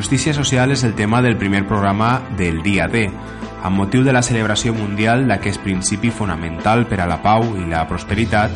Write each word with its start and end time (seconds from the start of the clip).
Justícia 0.00 0.32
social 0.32 0.70
és 0.72 0.80
el 0.82 0.94
tema 0.96 1.20
del 1.20 1.36
primer 1.36 1.66
programa 1.68 2.22
del 2.38 2.62
dia 2.64 2.86
D, 2.88 3.02
amb 3.60 3.76
motiu 3.76 4.00
de 4.00 4.14
la 4.16 4.22
celebració 4.24 4.72
mundial 4.72 5.26
d'aquest 5.28 5.60
principi 5.60 6.08
fonamental 6.08 6.86
per 6.88 7.02
a 7.04 7.08
la 7.10 7.18
pau 7.20 7.44
i 7.60 7.66
la 7.68 7.82
prosperitat, 7.84 8.54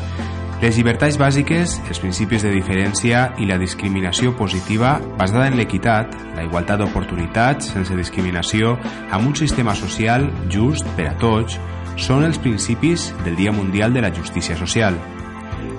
les 0.62 0.78
llibertats 0.80 1.18
bàsiques, 1.20 1.74
els 1.84 2.00
principis 2.00 2.46
de 2.48 2.52
diferència 2.54 3.26
i 3.36 3.44
la 3.44 3.58
discriminació 3.60 4.32
positiva 4.38 4.94
basada 5.18 5.50
en 5.50 5.58
l'equitat, 5.60 6.16
la 6.32 6.46
igualtat 6.48 6.80
d'oportunitats 6.80 7.74
sense 7.76 7.92
discriminació, 7.92 8.78
amb 9.12 9.28
un 9.28 9.36
sistema 9.36 9.76
social 9.76 10.24
just 10.48 10.88
per 10.96 11.10
a 11.10 11.18
tots, 11.20 11.60
són 12.00 12.24
els 12.24 12.40
principis 12.40 13.10
del 13.20 13.36
Dia 13.36 13.52
Mundial 13.52 13.92
de 13.92 14.00
la 14.00 14.14
Justícia 14.16 14.56
Social. 14.56 14.96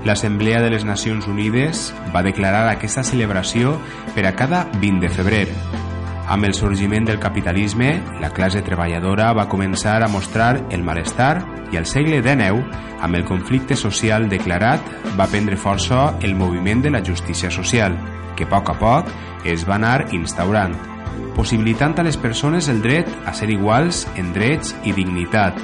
L'Assemblea 0.05 0.61
de 0.61 0.69
les 0.69 0.83
Nacions 0.85 1.25
Unides 1.25 1.87
va 2.13 2.21
declarar 2.21 2.67
aquesta 2.69 3.01
celebració 3.03 3.79
per 4.13 4.27
a 4.29 4.35
cada 4.37 4.67
20 4.77 5.01
de 5.01 5.09
febrer. 5.09 5.47
Amb 6.29 6.45
el 6.45 6.53
sorgiment 6.53 7.07
del 7.09 7.17
capitalisme, 7.19 8.03
la 8.21 8.29
classe 8.29 8.61
treballadora 8.61 9.31
va 9.33 9.47
començar 9.49 10.03
a 10.03 10.09
mostrar 10.09 10.59
el 10.69 10.83
malestar 10.85 11.41
i 11.73 11.79
al 11.81 11.89
segle 11.89 12.19
XIX, 12.21 12.61
amb 13.01 13.17
el 13.17 13.25
conflicte 13.25 13.73
social 13.75 14.29
declarat, 14.29 14.85
va 15.17 15.25
prendre 15.31 15.57
força 15.57 16.11
el 16.21 16.35
moviment 16.37 16.85
de 16.85 16.91
la 16.93 17.01
justícia 17.01 17.49
social, 17.49 17.97
que 18.37 18.45
a 18.45 18.51
poc 18.51 18.69
a 18.69 18.75
poc 18.77 19.09
es 19.45 19.65
va 19.65 19.79
anar 19.79 20.13
instaurant, 20.13 20.75
possibilitant 21.33 21.97
a 21.97 22.05
les 22.05 22.17
persones 22.17 22.69
el 22.69 22.83
dret 22.85 23.09
a 23.25 23.33
ser 23.33 23.49
iguals 23.49 24.05
en 24.21 24.29
drets 24.37 24.75
i 24.85 24.93
dignitat, 24.93 25.57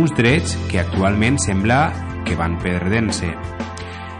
uns 0.00 0.16
drets 0.16 0.56
que 0.70 0.80
actualment 0.80 1.36
sembla 1.36 1.90
que 2.24 2.40
van 2.40 2.56
perdent-se. 2.62 3.34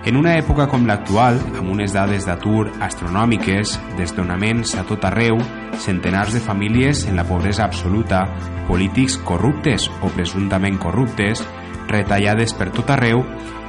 En 0.04 0.16
una 0.18 0.32
època 0.34 0.64
com 0.66 0.82
l'actual, 0.88 1.36
amb 1.54 1.70
unes 1.70 1.92
dades 1.94 2.24
d'atur 2.26 2.66
astronòmiques, 2.82 3.76
desdonaments 3.94 4.74
a 4.74 4.82
tot 4.88 5.04
arreu, 5.06 5.38
centenars 5.78 6.34
de 6.34 6.42
famílies 6.42 7.04
en 7.06 7.14
la 7.20 7.24
pobresa 7.28 7.62
absoluta, 7.68 8.24
polítics 8.66 9.14
corruptes 9.22 9.86
o 10.02 10.10
presumptament 10.10 10.80
corruptes, 10.82 11.44
retallades 11.86 12.50
per 12.58 12.72
tot 12.74 12.90
arreu, 12.90 13.22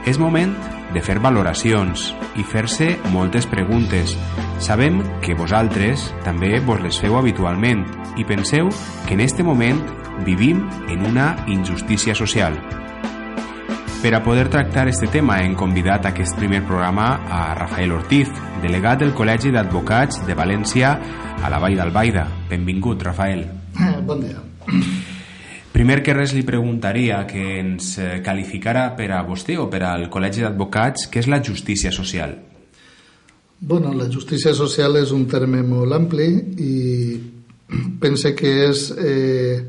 és 0.10 0.18
moment 0.18 0.56
de 0.94 1.06
fer 1.06 1.20
valoracions 1.22 2.10
i 2.34 2.44
fer-se 2.44 2.96
moltes 3.14 3.46
preguntes. 3.46 4.18
Sabem 4.58 5.04
que 5.22 5.38
vosaltres 5.38 6.10
també 6.26 6.58
vos 6.66 6.82
les 6.82 6.98
feu 6.98 7.20
habitualment 7.22 7.86
i 8.18 8.26
penseu 8.26 8.74
que 9.06 9.14
en 9.14 9.22
este 9.22 9.46
moment 9.46 9.86
vivim 10.26 10.66
en 10.90 11.06
una 11.06 11.36
injustícia 11.46 12.16
social. 12.18 12.58
Per 14.04 14.14
a 14.14 14.22
poder 14.22 14.50
tractar 14.50 14.90
este 14.90 15.08
tema 15.08 15.38
hem 15.40 15.54
convidat 15.56 16.04
a 16.04 16.10
aquest 16.12 16.36
primer 16.36 16.60
programa 16.68 17.24
a 17.24 17.54
Rafael 17.56 17.94
Ortiz, 17.96 18.28
delegat 18.60 19.00
del 19.00 19.14
Col·legi 19.16 19.54
d'Advocats 19.56 20.26
de 20.28 20.36
València 20.36 20.90
a 21.40 21.48
la 21.48 21.60
Vall 21.64 21.78
d'Albaida. 21.80 22.26
Benvingut, 22.50 23.00
Rafael. 23.08 23.46
Bon 24.10 24.20
dia. 24.20 24.42
Primer 25.72 26.02
que 26.04 26.18
res 26.18 26.34
li 26.36 26.44
preguntaria 26.44 27.22
que 27.30 27.46
ens 27.62 27.94
qualificara 28.26 28.90
per 28.98 29.08
a 29.16 29.22
vostè 29.24 29.56
o 29.56 29.70
per 29.72 29.86
al 29.88 30.10
Col·legi 30.12 30.44
d'Advocats 30.44 31.08
què 31.08 31.24
és 31.24 31.32
la 31.32 31.40
justícia 31.40 31.96
social. 31.96 32.36
Bueno, 33.62 33.96
la 33.96 34.10
justícia 34.12 34.52
social 34.52 35.00
és 35.00 35.16
un 35.16 35.30
terme 35.32 35.64
molt 35.64 35.96
ampli 35.96 36.28
i 36.60 36.76
pense 38.04 38.36
que 38.36 38.54
és, 38.68 38.84
eh, 39.00 39.64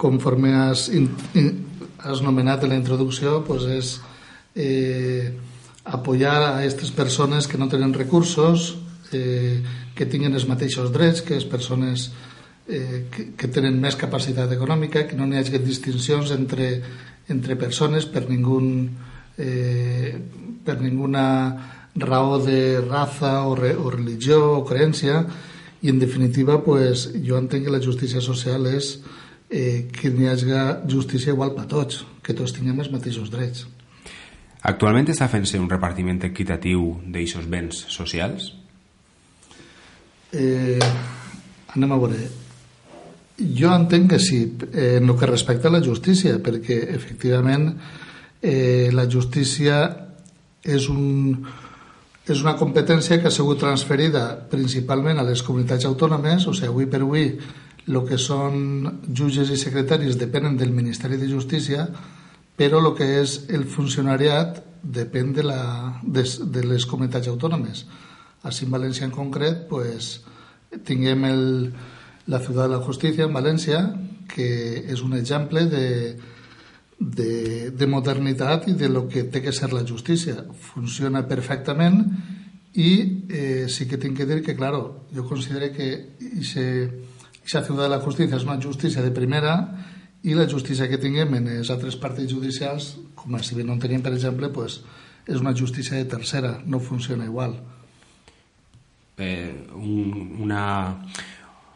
conforme 0.00 0.56
has 0.56 0.88
in, 0.88 1.10
in, 1.36 1.52
has 2.04 2.20
nomenat 2.22 2.64
en 2.64 2.74
la 2.74 2.78
introducció 2.78 3.40
pues 3.46 3.64
és 3.70 3.94
eh, 4.54 5.32
apoyar 5.84 6.36
a 6.42 6.50
aquestes 6.58 6.92
persones 6.92 7.48
que 7.48 7.58
no 7.58 7.68
tenen 7.68 7.94
recursos, 7.94 8.76
eh, 9.12 9.62
que 9.94 10.06
tinguin 10.06 10.34
els 10.34 10.46
mateixos 10.48 10.92
drets 10.92 11.22
que 11.22 11.36
les 11.36 11.48
persones 11.48 12.10
eh, 12.68 13.06
que, 13.12 13.32
que 13.36 13.48
tenen 13.48 13.80
més 13.80 13.96
capacitat 13.96 14.52
econòmica, 14.52 15.06
que 15.08 15.16
no 15.16 15.28
hi 15.28 15.40
hagi 15.40 15.60
distincions 15.60 16.32
entre, 16.36 16.68
entre 17.28 17.56
persones 17.60 18.06
per, 18.06 18.26
ningú, 18.28 18.60
eh, 19.38 20.14
per 20.64 20.80
ninguna 20.80 21.24
raó 21.94 22.40
de 22.42 22.80
raza 22.80 23.44
o, 23.46 23.54
re, 23.54 23.74
o 23.76 23.90
religió 23.90 24.40
o 24.58 24.64
creència 24.66 25.20
i 25.84 25.92
en 25.92 26.00
definitiva 26.00 26.62
pues, 26.64 27.10
jo 27.22 27.38
entenc 27.38 27.68
que 27.68 27.74
la 27.74 27.82
justícia 27.82 28.22
social 28.24 28.66
és 28.72 28.96
eh, 29.54 29.86
que 29.92 30.10
n'hi 30.10 30.26
hagi 30.26 30.50
justícia 30.90 31.32
igual 31.32 31.54
per 31.54 31.68
tots, 31.70 32.02
que 32.22 32.34
tots 32.34 32.52
tinguem 32.56 32.80
els 32.82 32.90
mateixos 32.90 33.30
drets. 33.30 33.68
Actualment 34.64 35.10
està 35.12 35.28
fent-se 35.30 35.60
un 35.60 35.68
repartiment 35.70 36.18
equitatiu 36.26 36.94
d'aixos 37.14 37.46
béns 37.46 37.84
socials? 37.92 38.50
Eh, 40.34 40.80
anem 41.76 41.92
a 41.92 42.00
veure. 42.00 42.22
Jo 43.38 43.74
entenc 43.74 44.14
que 44.14 44.22
sí, 44.22 44.40
eh, 44.72 44.96
en 44.98 45.10
el 45.10 45.18
que 45.18 45.28
respecta 45.30 45.68
a 45.68 45.74
la 45.74 45.82
justícia, 45.84 46.38
perquè 46.42 46.80
efectivament 46.94 47.68
eh, 48.42 48.90
la 48.94 49.06
justícia 49.10 49.84
és, 50.64 50.88
un, 50.88 51.44
és 52.26 52.40
una 52.40 52.56
competència 52.58 53.20
que 53.20 53.28
ha 53.28 53.34
sigut 53.34 53.60
transferida 53.60 54.30
principalment 54.50 55.20
a 55.20 55.26
les 55.28 55.42
comunitats 55.46 55.86
autònomes, 55.86 56.48
o 56.48 56.56
sigui, 56.56 56.72
avui 56.72 56.88
per 56.90 57.02
avui 57.04 57.28
el 57.86 58.00
que 58.08 58.18
són 58.20 59.00
jutges 59.08 59.50
i 59.52 59.60
secretaris 59.60 60.18
depenen 60.20 60.56
del 60.56 60.72
Ministeri 60.72 61.18
de 61.20 61.28
Justícia, 61.28 61.88
però 62.56 62.80
el 62.80 62.92
que 62.96 63.08
és 63.20 63.40
el 63.52 63.66
funcionariat 63.68 64.62
depèn 64.84 65.32
de, 65.36 65.44
la, 65.44 65.60
de, 66.02 66.24
de 66.24 66.64
les 66.64 66.86
comunitats 66.86 67.28
autònomes. 67.28 67.84
Així 68.44 68.66
en 68.66 68.74
València 68.74 69.06
en 69.08 69.12
concret, 69.12 69.64
pues, 69.68 70.18
tinguem 70.84 71.24
el, 71.28 71.44
la 72.28 72.40
Ciutat 72.44 72.68
de 72.68 72.76
la 72.76 72.84
Justícia 72.84 73.28
en 73.28 73.36
València, 73.36 73.80
que 74.28 74.48
és 74.90 75.02
un 75.04 75.16
exemple 75.16 75.64
de, 75.68 75.88
de, 76.98 77.70
de 77.70 77.86
modernitat 77.86 78.68
i 78.68 78.74
de 78.78 78.88
lo 78.88 79.06
que 79.08 79.24
té 79.24 79.42
que 79.42 79.52
ser 79.52 79.72
la 79.72 79.84
justícia. 79.86 80.44
Funciona 80.72 81.24
perfectament 81.28 82.00
i 82.74 82.90
eh, 83.28 83.66
sí 83.68 83.86
que 83.86 83.98
tinc 83.98 84.16
que 84.18 84.26
dir 84.26 84.42
que, 84.42 84.56
claro, 84.56 85.06
jo 85.14 85.26
considero 85.28 85.72
que 85.74 86.16
ese, 86.40 86.66
Aquesta 87.44 87.60
ciutat 87.60 87.84
de 87.84 87.90
la 87.92 88.00
justícia 88.00 88.38
és 88.38 88.44
una 88.46 88.56
justícia 88.56 89.02
de 89.04 89.10
primera 89.12 89.50
i 90.24 90.32
la 90.32 90.46
justícia 90.48 90.86
que 90.88 90.96
tinguem 90.96 91.34
en 91.36 91.50
els 91.58 91.68
altres 91.68 91.98
partits 92.00 92.32
judicials, 92.32 92.94
com 93.14 93.36
si 93.44 93.52
bé 93.52 93.66
no 93.68 93.74
en 93.76 93.82
tenim, 93.82 94.00
per 94.00 94.14
exemple, 94.16 94.48
pues, 94.48 94.78
és 95.28 95.42
una 95.42 95.52
justícia 95.52 95.98
de 95.98 96.06
tercera, 96.08 96.54
no 96.64 96.80
funciona 96.80 97.26
igual. 97.28 97.58
Eh, 99.18 99.52
un, 99.76 100.38
una, 100.40 100.64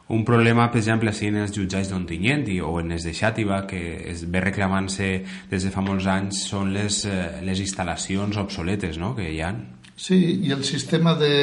un 0.08 0.24
problema, 0.24 0.70
per 0.72 0.80
exemple, 0.80 1.12
així 1.12 1.28
en 1.28 1.36
els 1.42 1.52
jutjats 1.52 1.92
d'Ontinyent 1.92 2.48
o 2.64 2.78
en 2.80 2.96
els 2.96 3.04
de 3.04 3.12
Xàtiva, 3.12 3.60
que 3.68 3.82
es 4.08 4.24
ve 4.24 4.40
reclamant-se 4.40 5.10
des 5.52 5.68
de 5.68 5.74
fa 5.74 5.84
molts 5.84 6.08
anys, 6.08 6.46
són 6.48 6.72
les, 6.72 7.02
eh, 7.04 7.42
les 7.44 7.60
instal·lacions 7.60 8.40
obsoletes 8.40 8.96
no?, 8.96 9.12
que 9.20 9.28
hi 9.28 9.42
ha. 9.44 9.52
Sí, 10.00 10.16
i 10.48 10.56
el 10.56 10.64
sistema 10.64 11.12
de, 11.20 11.34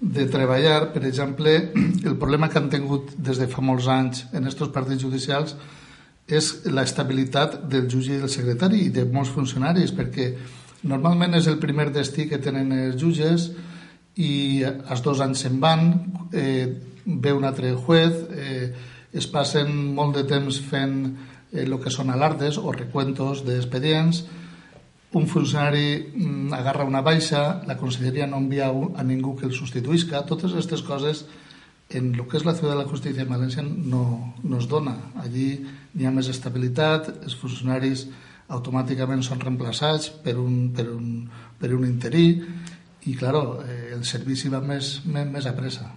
de 0.00 0.24
treballar, 0.32 0.92
per 0.94 1.04
exemple, 1.04 1.52
el 2.08 2.16
problema 2.16 2.48
que 2.48 2.58
han 2.58 2.70
tingut 2.72 3.12
des 3.16 3.38
de 3.38 3.48
fa 3.52 3.62
molts 3.62 3.88
anys 3.92 4.24
en 4.32 4.48
aquests 4.48 4.72
partits 4.74 5.04
judicials 5.04 5.56
és 6.30 6.50
la 6.70 6.84
estabilitat 6.86 7.58
del 7.68 7.88
jutge 7.90 8.14
i 8.14 8.20
del 8.22 8.30
secretari 8.32 8.84
i 8.86 8.92
de 8.94 9.04
molts 9.04 9.32
funcionaris, 9.34 9.92
perquè 9.92 10.30
normalment 10.88 11.34
és 11.36 11.48
el 11.50 11.58
primer 11.60 11.90
destí 11.92 12.28
que 12.30 12.40
tenen 12.40 12.72
els 12.72 12.96
jutges 13.00 13.50
i 14.16 14.62
els 14.64 15.02
dos 15.04 15.20
anys 15.20 15.44
se'n 15.44 15.58
van, 15.60 15.90
eh, 16.32 16.70
ve 17.04 17.32
un 17.32 17.44
altre 17.44 17.74
juez, 17.74 18.14
eh, 18.30 18.72
es 19.12 19.26
passen 19.26 19.74
molt 19.94 20.16
de 20.16 20.24
temps 20.24 20.60
fent 20.70 20.96
eh, 21.52 21.64
el 21.64 21.76
que 21.82 21.90
són 21.90 22.10
alardes 22.10 22.58
o 22.58 22.72
recuentos 22.72 23.44
d'expedients, 23.44 24.24
un 25.12 25.26
funcionari 25.26 26.12
mm, 26.14 26.52
agarra 26.54 26.84
una 26.84 27.02
baixa, 27.02 27.62
la 27.66 27.76
conselleria 27.76 28.28
no 28.30 28.38
envia 28.38 28.70
a 28.70 29.04
ningú 29.04 29.34
que 29.36 29.46
el 29.46 29.54
substituïsca, 29.54 30.24
totes 30.26 30.52
aquestes 30.54 30.82
coses 30.86 31.24
en 31.90 32.14
el 32.14 32.26
que 32.30 32.38
és 32.38 32.46
la 32.46 32.54
ciutat 32.54 32.76
de 32.76 32.78
la 32.78 32.88
justícia 32.88 33.24
en 33.24 33.30
València 33.32 33.64
no, 33.66 34.34
no 34.44 34.58
es 34.60 34.68
dona. 34.70 34.94
Allí 35.18 35.48
hi 35.98 36.06
ha 36.06 36.12
més 36.14 36.30
estabilitat, 36.30 37.10
els 37.24 37.34
funcionaris 37.34 38.06
automàticament 38.50 39.24
són 39.26 39.42
reemplaçats 39.42 40.10
per 40.22 40.36
un, 40.38 40.70
per 40.74 40.86
un, 40.90 41.26
per 41.58 41.72
un 41.74 41.86
interí 41.86 42.28
i, 43.06 43.14
claro, 43.18 43.64
eh, 43.66 43.90
el 43.96 44.04
servici 44.06 44.50
va 44.52 44.62
més, 44.62 45.00
més, 45.06 45.26
més 45.26 45.46
a 45.46 45.54
pressa. 45.56 45.90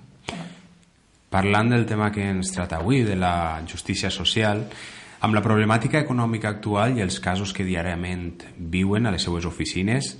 Parlant 1.33 1.71
del 1.73 1.85
tema 1.89 2.11
que 2.13 2.25
ens 2.29 2.53
trata 2.53 2.77
avui, 2.81 3.01
de 3.05 3.15
la 3.17 3.61
justícia 3.69 4.09
social, 4.13 4.67
amb 5.23 5.37
la 5.37 5.41
problemàtica 5.43 6.01
econòmica 6.03 6.49
actual 6.51 6.97
i 6.97 7.03
els 7.03 7.21
casos 7.23 7.53
que 7.55 7.63
diàriament 7.63 8.43
viuen 8.57 9.07
a 9.07 9.13
les 9.13 9.23
seues 9.23 9.45
oficines, 9.47 10.17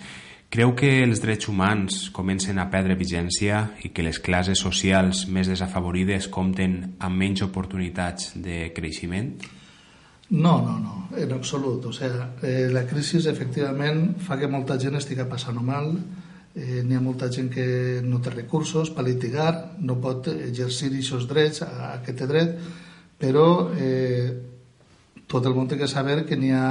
creu 0.54 0.72
que 0.80 1.02
els 1.04 1.20
drets 1.20 1.50
humans 1.52 2.06
comencen 2.16 2.62
a 2.62 2.70
perdre 2.72 2.96
vigència 2.96 3.66
i 3.84 3.92
que 3.92 4.06
les 4.06 4.22
classes 4.24 4.62
socials 4.64 5.26
més 5.28 5.50
desafavorides 5.52 6.30
compten 6.32 6.78
amb 7.04 7.20
menys 7.20 7.44
oportunitats 7.44 8.32
de 8.40 8.70
creixement? 8.76 9.34
No, 10.30 10.54
no, 10.64 10.78
no, 10.80 10.96
en 11.20 11.36
absolut. 11.36 11.90
O 11.90 11.92
sea, 11.92 12.30
eh, 12.42 12.70
la 12.72 12.86
crisi 12.88 13.20
efectivament 13.28 14.16
fa 14.24 14.40
que 14.40 14.48
molta 14.48 14.80
gent 14.80 14.96
estigui 15.02 15.28
passant 15.28 15.60
mal, 15.60 15.92
eh, 16.56 16.80
n'hi 16.80 16.96
ha 16.96 17.04
molta 17.04 17.28
gent 17.28 17.52
que 17.52 17.68
no 18.08 18.22
té 18.24 18.32
recursos 18.32 18.94
per 18.96 19.04
litigar, 19.04 19.76
no 19.84 20.00
pot 20.00 20.32
exercir 20.32 20.94
aquests 20.94 21.28
drets 21.28 21.62
a, 21.68 21.70
a 21.92 21.94
que 22.06 22.16
té 22.16 22.30
dret, 22.30 22.56
però 23.20 23.46
eh, 23.76 24.53
tot 25.34 25.50
el 25.50 25.56
món 25.58 25.70
té 25.70 25.80
que 25.80 25.90
saber 25.90 26.22
que 26.30 26.38
n'hi 26.38 26.52
ha 26.54 26.70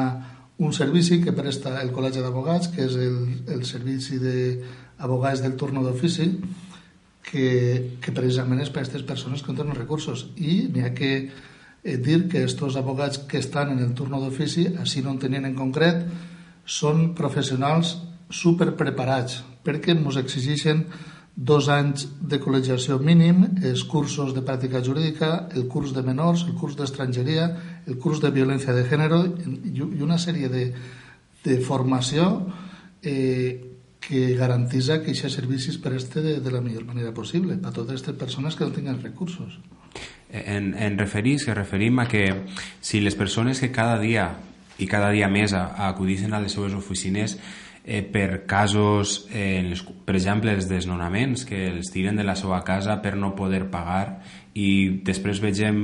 un 0.62 0.72
servici 0.72 1.18
que 1.22 1.34
presta 1.34 1.80
el 1.82 1.90
Col·legi 1.94 2.22
d'Abogats, 2.22 2.70
que 2.70 2.86
és 2.86 2.94
el, 2.94 3.16
el 3.50 3.64
servici 3.66 4.20
d'abogats 4.22 5.42
del 5.42 5.56
turno 5.58 5.82
d'ofici, 5.82 6.28
que, 7.26 7.46
que 8.02 8.14
precisament 8.14 8.60
és 8.62 8.70
per 8.70 8.82
a 8.82 8.84
aquestes 8.84 9.06
persones 9.08 9.42
que 9.42 9.50
no 9.52 9.58
tenen 9.58 9.78
recursos. 9.78 10.28
I 10.36 10.68
n'hi 10.70 10.84
ha 10.86 10.92
que 10.94 11.12
eh, 11.18 11.96
dir 11.96 12.28
que 12.28 12.44
aquests 12.44 12.78
abogats 12.78 13.24
que 13.26 13.40
estan 13.42 13.72
en 13.74 13.82
el 13.82 13.94
turno 13.98 14.20
d'ofici, 14.22 14.68
així 14.78 15.02
no 15.02 15.16
en 15.16 15.22
tenien 15.22 15.48
en 15.48 15.58
concret, 15.58 16.04
són 16.62 17.10
professionals 17.18 17.96
superpreparats 18.32 19.42
perquè 19.66 19.96
ens 19.96 20.18
exigeixen 20.18 20.86
dos 21.34 21.68
anys 21.72 22.04
de 22.20 22.38
col·legiació 22.42 22.98
mínim, 23.00 23.44
els 23.64 23.84
cursos 23.88 24.34
de 24.36 24.42
pràctica 24.44 24.82
jurídica, 24.84 25.48
el 25.56 25.66
curs 25.68 25.94
de 25.96 26.02
menors, 26.04 26.44
el 26.44 26.58
curs 26.60 26.76
d'estrangeria, 26.76 27.48
el 27.86 27.98
curs 27.98 28.20
de 28.22 28.30
violència 28.30 28.74
de 28.76 28.84
gènere 28.88 29.20
i 29.72 30.02
una 30.04 30.18
sèrie 30.18 30.48
de, 30.52 30.66
de 31.44 31.58
formació 31.64 32.28
eh, 33.02 33.72
que 34.02 34.34
garantitza 34.34 34.98
que 35.02 35.14
aquests 35.14 35.38
servicis 35.38 35.78
preste 35.78 36.22
de, 36.22 36.38
de 36.42 36.50
la 36.50 36.60
millor 36.60 36.84
manera 36.84 37.14
possible 37.14 37.54
a 37.54 37.70
totes 37.70 37.94
aquestes 37.94 38.18
persones 38.18 38.56
que 38.56 38.66
no 38.66 38.74
tinguin 38.74 39.02
recursos. 39.02 39.60
En, 40.32 40.72
en 40.74 40.96
referís, 40.98 41.44
que 41.44 41.54
referim 41.54 42.00
a 42.00 42.08
que 42.08 42.24
si 42.80 43.00
les 43.00 43.14
persones 43.14 43.60
que 43.60 43.70
cada 43.70 43.98
dia 44.00 44.32
i 44.80 44.88
cada 44.88 45.12
dia 45.12 45.28
més 45.30 45.52
acudissin 45.54 46.32
a 46.32 46.40
les 46.42 46.54
seves 46.56 46.74
oficines 46.74 47.36
eh, 47.84 48.02
per 48.02 48.46
casos, 48.48 49.26
eh, 49.30 49.62
les, 49.66 49.82
per 49.82 50.16
exemple, 50.16 50.54
els 50.54 50.70
desnonaments, 50.70 51.44
que 51.46 51.68
els 51.68 51.92
tiren 51.92 52.18
de 52.18 52.26
la 52.26 52.34
seva 52.38 52.62
casa 52.66 52.98
per 53.04 53.14
no 53.14 53.36
poder 53.38 53.66
pagar 53.70 54.22
i 54.54 55.02
després 55.04 55.42
vegem 55.44 55.78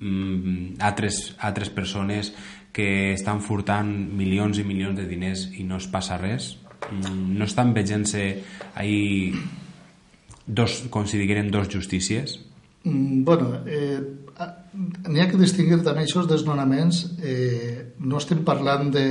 mm, 0.00 0.80
altres, 0.80 1.36
altres 1.38 1.70
persones 1.70 2.32
que 2.72 3.14
estan 3.14 3.40
furtant 3.40 3.88
milions 3.88 4.58
i 4.60 4.64
milions 4.64 4.98
de 4.98 5.06
diners 5.08 5.46
i 5.56 5.64
no 5.64 5.78
es 5.80 5.88
passa 5.88 6.18
res. 6.20 6.56
Mm, 6.90 7.38
no 7.38 7.46
estan 7.48 7.72
veient-se 7.74 8.26
ahí 8.74 9.32
dos, 10.46 10.84
com 10.90 11.06
si 11.08 11.18
diguérem, 11.18 11.50
dos 11.50 11.70
justícies? 11.72 12.38
Mm, 12.84 13.24
bueno, 13.24 13.62
eh, 13.66 14.00
n'hi 15.08 15.22
ha 15.22 15.30
que 15.30 15.40
distingir 15.40 15.80
també 15.82 16.04
aquests 16.04 16.28
desnonaments. 16.30 17.02
Eh, 17.22 17.96
no 17.98 18.20
estem 18.20 18.44
parlant 18.44 18.92
de 18.94 19.06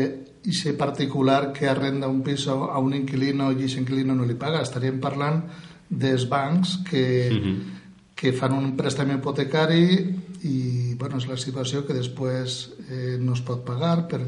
ese 0.45 0.75
particular 0.77 1.51
que 1.51 1.67
arrenda 1.67 2.07
un 2.07 2.21
pis 2.23 2.45
a 2.47 2.77
un 2.77 2.93
inquilino 2.93 3.49
i 3.51 3.57
aquest 3.57 3.81
inquilino 3.81 4.15
no 4.15 4.29
li 4.29 4.37
paga. 4.37 4.61
Estaríem 4.61 5.01
parlant 5.01 5.41
dels 5.89 6.29
bancs 6.29 6.77
que, 6.89 7.05
uh 7.31 7.35
-huh. 7.35 7.57
que 8.15 8.33
fan 8.33 8.53
un 8.53 8.75
préstec 8.77 9.09
hipotecari 9.09 10.15
i 10.45 10.93
bueno, 10.99 11.17
és 11.17 11.27
la 11.29 11.37
situació 11.41 11.85
que 11.87 11.95
després 11.97 12.59
eh, 12.89 13.15
no 13.21 13.33
es 13.33 13.41
pot 13.45 13.63
pagar 13.65 14.05
per, 14.11 14.21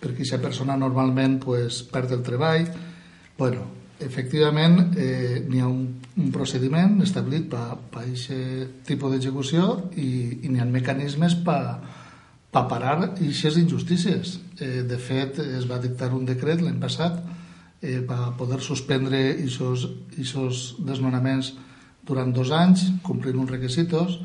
perquè 0.00 0.20
aquesta 0.20 0.40
persona 0.42 0.76
normalment 0.78 1.40
pues, 1.42 1.82
perd 1.90 2.14
el 2.16 2.22
treball. 2.26 2.68
bueno, 3.38 3.66
efectivament 4.00 4.94
eh, 4.96 5.44
n'hi 5.48 5.60
ha 5.60 5.68
un, 5.68 5.86
un 6.16 6.32
procediment 6.32 7.00
establit 7.04 7.48
per 7.52 7.60
a 7.60 7.76
aquest 8.02 8.82
tipus 8.88 9.12
d'execució 9.12 9.90
i, 9.96 10.08
i 10.44 10.48
n'hi 10.48 10.60
ha 10.60 10.68
mecanismes 10.68 11.36
per 11.44 11.60
pa 12.56 12.62
parar 12.68 12.96
aquestes 13.04 13.58
injustícies. 13.60 14.38
Eh, 14.60 14.82
de 14.88 14.96
fet, 14.96 15.38
es 15.58 15.66
va 15.68 15.80
dictar 15.82 16.12
un 16.16 16.24
decret 16.24 16.62
l'any 16.64 16.78
passat 16.80 17.18
eh, 17.82 18.00
per 18.00 18.32
poder 18.38 18.62
suspendre 18.64 19.20
aquests 19.34 20.62
desnonaments 20.86 21.52
durant 22.06 22.32
dos 22.32 22.52
anys, 22.54 22.86
complint 23.04 23.36
uns 23.42 23.52
requisitos. 23.52 24.20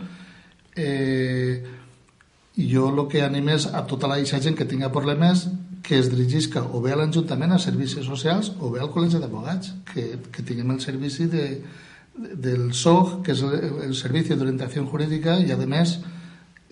Eh, 0.76 1.64
jo 2.56 2.88
el 2.92 3.04
que 3.12 3.24
anim 3.26 3.50
és 3.54 3.68
a 3.68 3.84
tota 3.88 4.10
la 4.12 4.20
gent 4.24 4.56
que 4.58 4.68
tinga 4.68 4.92
problemes 4.92 5.48
que 5.82 5.98
es 5.98 6.10
dirigisca 6.12 6.62
o 6.62 6.82
bé 6.82 6.94
a 6.94 7.00
l'Ajuntament 7.00 7.52
a 7.52 7.60
servicis 7.60 8.06
socials 8.06 8.52
o 8.60 8.70
bé 8.72 8.82
al 8.82 8.92
Col·legi 8.94 9.20
d'Abogats, 9.20 9.74
que, 9.92 10.18
que 10.32 10.44
tinguem 10.46 10.76
el 10.76 10.82
servici 10.82 11.26
de, 11.26 11.46
de, 12.16 12.36
del 12.36 12.74
SOG, 12.74 13.22
que 13.26 13.34
és 13.34 13.42
el, 13.48 13.56
el 13.88 13.96
Servici 13.98 14.38
d'Orientació 14.38 14.86
Jurídica, 14.88 15.40
i 15.42 15.52
a 15.52 15.58
més 15.66 15.98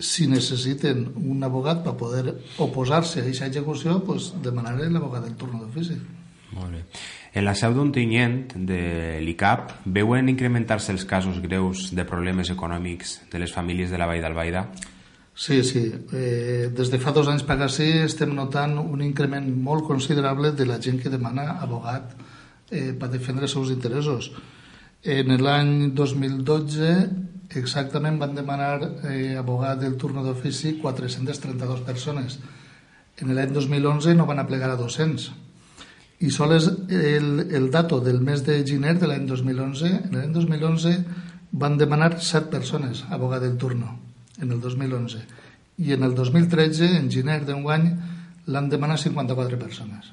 si 0.00 0.26
necessiten 0.30 1.10
un 1.20 1.42
abogat 1.44 1.82
per 1.84 1.96
poder 2.00 2.36
oposar-se 2.58 3.20
a 3.20 3.24
aquesta 3.24 3.50
execució, 3.50 3.98
pues, 4.04 4.30
demanaré 4.42 4.88
l'abogat 4.88 5.26
del 5.26 5.36
turno 5.36 5.60
d'ofici. 5.64 5.98
Molt 6.56 6.72
bé. 6.72 6.84
En 7.30 7.44
la 7.46 7.54
seu 7.54 7.74
d'Ontinyent, 7.76 8.56
de 8.66 8.80
l'ICAP, 9.22 9.70
veuen 9.86 10.28
incrementar-se 10.32 10.90
els 10.90 11.04
casos 11.06 11.38
greus 11.44 11.90
de 11.94 12.02
problemes 12.04 12.50
econòmics 12.50 13.20
de 13.30 13.38
les 13.38 13.52
famílies 13.54 13.92
de 13.92 14.00
la 14.00 14.08
Vall 14.10 14.22
d'Albaida? 14.24 14.64
Sí, 15.34 15.62
sí. 15.62 15.84
Eh, 16.12 16.70
des 16.74 16.90
de 16.90 16.98
fa 16.98 17.14
dos 17.14 17.30
anys 17.30 17.44
per 17.46 17.56
ací 17.62 17.86
estem 18.02 18.34
notant 18.34 18.74
un 18.82 19.04
increment 19.06 19.46
molt 19.46 19.86
considerable 19.86 20.50
de 20.58 20.66
la 20.66 20.80
gent 20.82 20.98
que 21.00 21.12
demana 21.12 21.60
abogat 21.62 22.16
eh, 22.68 22.90
per 22.98 23.08
defendre 23.12 23.46
els 23.46 23.54
seus 23.54 23.70
interessos. 23.70 24.32
En 25.00 25.30
l'any 25.40 25.94
2012 25.96 26.90
exactament 27.62 28.18
van 28.18 28.34
demanar 28.34 28.74
eh, 29.06 29.38
abogat 29.38 29.78
del 29.80 29.94
turno 29.96 30.26
d'ofici 30.26 30.74
432 30.82 31.86
persones. 31.86 32.40
En 33.22 33.30
l'any 33.34 33.54
2011 33.54 34.18
no 34.18 34.26
van 34.26 34.42
aplegar 34.42 34.74
a 34.74 34.80
200. 34.82 35.30
I 36.20 36.30
sols 36.30 36.68
el, 36.90 37.48
el 37.48 37.70
dato 37.72 38.00
del 38.04 38.20
mes 38.20 38.44
de 38.44 38.60
gener 38.66 38.98
de 39.00 39.08
l'any 39.08 39.26
2011, 39.28 39.90
en 40.04 40.16
l'any 40.18 40.32
2011 40.36 40.94
van 41.62 41.78
demanar 41.80 42.12
7 42.20 42.50
persones 42.52 43.04
abogat 43.08 43.42
del 43.46 43.56
turno, 43.56 43.96
en 44.40 44.52
el 44.52 44.60
2011. 44.60 45.24
I 45.80 45.92
en 45.96 46.04
el 46.04 46.14
2013, 46.14 46.96
en 47.00 47.10
gener 47.10 47.40
d'un 47.48 47.64
any, 47.72 47.92
l'han 48.46 48.68
demanat 48.68 49.00
54 49.08 49.58
persones 49.58 50.12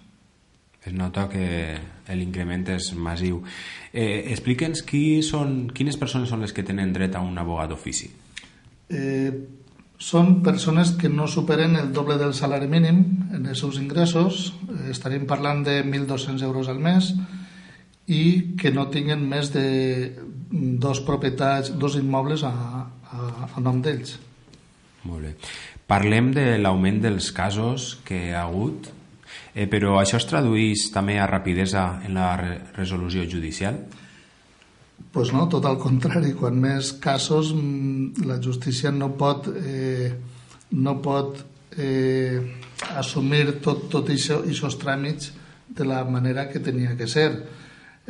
es 0.88 0.94
nota 0.96 1.28
que 1.30 1.76
l'increment 2.16 2.64
és 2.72 2.92
massiu. 2.96 3.42
Eh, 3.92 4.32
Explica'ns 4.32 4.84
qui 4.88 5.20
són, 5.26 5.68
quines 5.76 6.00
persones 6.00 6.32
són 6.32 6.46
les 6.46 6.56
que 6.56 6.66
tenen 6.66 6.94
dret 6.96 7.16
a 7.16 7.24
un 7.24 7.38
abogat 7.38 7.74
d'ofici. 7.74 8.10
Eh, 8.90 9.32
són 9.98 10.42
persones 10.46 10.94
que 11.00 11.10
no 11.10 11.28
superen 11.28 11.76
el 11.76 11.92
doble 11.94 12.18
del 12.22 12.36
salari 12.38 12.70
mínim 12.70 13.30
en 13.34 13.46
els 13.46 13.60
seus 13.64 13.80
ingressos, 13.82 14.54
eh, 14.70 14.92
estaríem 14.94 15.26
parlant 15.30 15.64
de 15.66 15.80
1.200 15.84 16.44
euros 16.46 16.70
al 16.70 16.80
mes, 16.80 17.14
i 18.08 18.56
que 18.56 18.72
no 18.72 18.88
tinguin 18.90 19.26
més 19.28 19.52
de 19.52 20.16
dos 20.50 21.02
propietats, 21.04 21.74
dos 21.76 21.98
immobles 22.00 22.46
a, 22.48 22.54
a, 22.54 23.32
a 23.52 23.64
nom 23.64 23.82
d'ells. 23.84 24.16
Molt 25.08 25.26
bé. 25.26 25.34
Parlem 25.88 26.32
de 26.36 26.46
l'augment 26.60 27.02
dels 27.04 27.32
casos 27.36 27.98
que 28.08 28.30
ha 28.32 28.46
hagut 28.46 28.94
Eh, 29.58 29.66
però 29.66 29.96
això 29.98 30.20
es 30.20 30.28
tradueix 30.30 30.88
també 30.94 31.18
a 31.18 31.28
rapidesa 31.30 31.88
en 32.06 32.18
la 32.18 32.36
re 32.38 32.52
resolució 32.76 33.26
judicial? 33.26 33.80
Pues 35.12 35.32
no, 35.34 35.48
tot 35.50 35.66
al 35.66 35.78
contrari. 35.82 36.34
Quan 36.38 36.58
més 36.62 36.92
casos 37.02 37.54
mm, 37.56 38.26
la 38.28 38.40
justícia 38.44 38.92
no 38.92 39.14
pot, 39.18 39.48
eh, 39.56 40.12
no 40.78 40.98
pot 41.02 41.44
eh, 41.78 42.42
assumir 42.98 43.60
tot, 43.64 43.88
tot 43.94 44.12
això, 44.14 44.42
aquests 44.44 44.82
tràmits 44.82 45.32
de 45.78 45.86
la 45.88 46.04
manera 46.06 46.48
que 46.50 46.62
tenia 46.64 46.96
que 46.98 47.08
ser. 47.08 47.30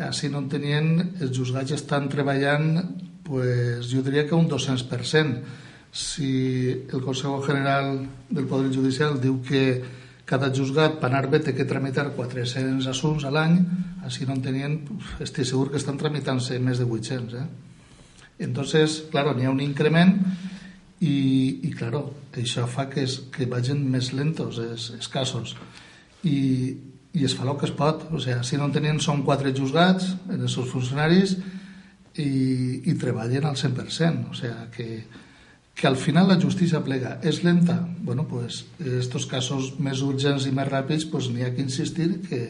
Així 0.08 0.30
no 0.30 0.44
tenien, 0.50 1.16
els 1.22 1.34
juzgats 1.36 1.74
estan 1.74 2.08
treballant, 2.10 2.76
pues, 3.26 3.88
jo 3.90 4.04
diria 4.06 4.28
que 4.28 4.36
un 4.38 4.48
200%. 4.50 5.40
Si 5.92 6.70
el 6.70 7.02
Consejo 7.02 7.42
General 7.42 8.04
del 8.30 8.46
Poder 8.46 8.70
Judicial 8.74 9.18
diu 9.22 9.40
que 9.42 9.64
cada 10.28 10.50
juzgat 10.52 10.98
per 11.00 11.08
anar 11.08 11.30
bé 11.32 11.40
té 11.44 11.54
que 11.56 11.66
tramitar 11.68 12.10
400 12.16 12.90
assumptes 12.92 13.28
a 13.28 13.32
l'any, 13.32 13.62
així 14.06 14.28
no 14.28 14.36
en 14.36 14.44
tenien, 14.44 14.76
estic 15.24 15.48
segur 15.48 15.70
que 15.72 15.80
estan 15.80 16.00
tramitant-se 16.00 16.60
més 16.60 16.82
de 16.82 16.88
800. 16.88 17.38
Eh? 17.40 18.44
Entonces, 18.48 19.00
claro, 19.12 19.34
n'hi 19.34 19.48
ha 19.48 19.54
un 19.54 19.64
increment 19.64 20.14
i, 21.00 21.16
i 21.64 21.72
claro, 21.72 22.04
això 22.36 22.68
fa 22.70 22.90
que, 22.92 23.06
es, 23.08 23.22
que 23.34 23.48
vagin 23.50 23.80
més 23.92 24.12
lentos 24.18 24.60
els 24.62 25.10
casos. 25.14 25.56
I, 26.28 26.38
i 27.18 27.26
es 27.26 27.36
fa 27.38 27.46
el 27.48 27.56
que 27.58 27.70
es 27.70 27.76
pot. 27.78 28.04
O 28.12 28.20
sigui, 28.22 28.44
si 28.46 28.60
no 28.60 28.68
en 28.68 28.76
tenien, 28.76 29.00
són 29.04 29.24
quatre 29.26 29.54
juzgats, 29.56 30.12
els 30.34 30.52
seus 30.54 30.70
funcionaris, 30.74 31.38
i, 32.18 32.30
i 32.90 32.98
treballen 33.00 33.48
al 33.48 33.58
100%. 33.58 34.28
O 34.34 34.38
sigui, 34.38 34.68
que, 34.76 34.90
que 35.78 35.86
al 35.86 35.96
final 35.96 36.28
la 36.28 36.40
justícia 36.42 36.82
plega. 36.84 37.20
És 37.22 37.44
lenta? 37.46 37.78
Bueno, 38.02 38.26
pues 38.28 38.66
estos 38.82 39.28
casos 39.30 39.76
més 39.78 40.02
urgents 40.02 40.48
i 40.50 40.52
més 40.52 40.66
ràpids 40.72 41.06
pues 41.12 41.30
n'hi 41.30 41.46
ha 41.46 41.54
que 41.54 41.62
insistir 41.62 42.10
que, 42.26 42.42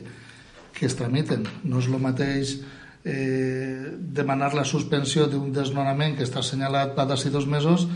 que 0.71 0.87
es 0.87 0.95
tramiten. 0.95 1.43
No 1.67 1.81
és 1.83 1.89
el 1.91 1.99
mateix 1.99 2.53
eh, 3.03 3.91
demanar 3.99 4.53
la 4.55 4.63
suspensió 4.63 5.27
d'un 5.27 5.51
desnonament 5.51 6.15
que 6.15 6.23
està 6.23 6.39
assenyalat 6.39 6.95
per 6.95 7.07
d'ací 7.11 7.33
dos 7.33 7.49
mesos 7.51 7.89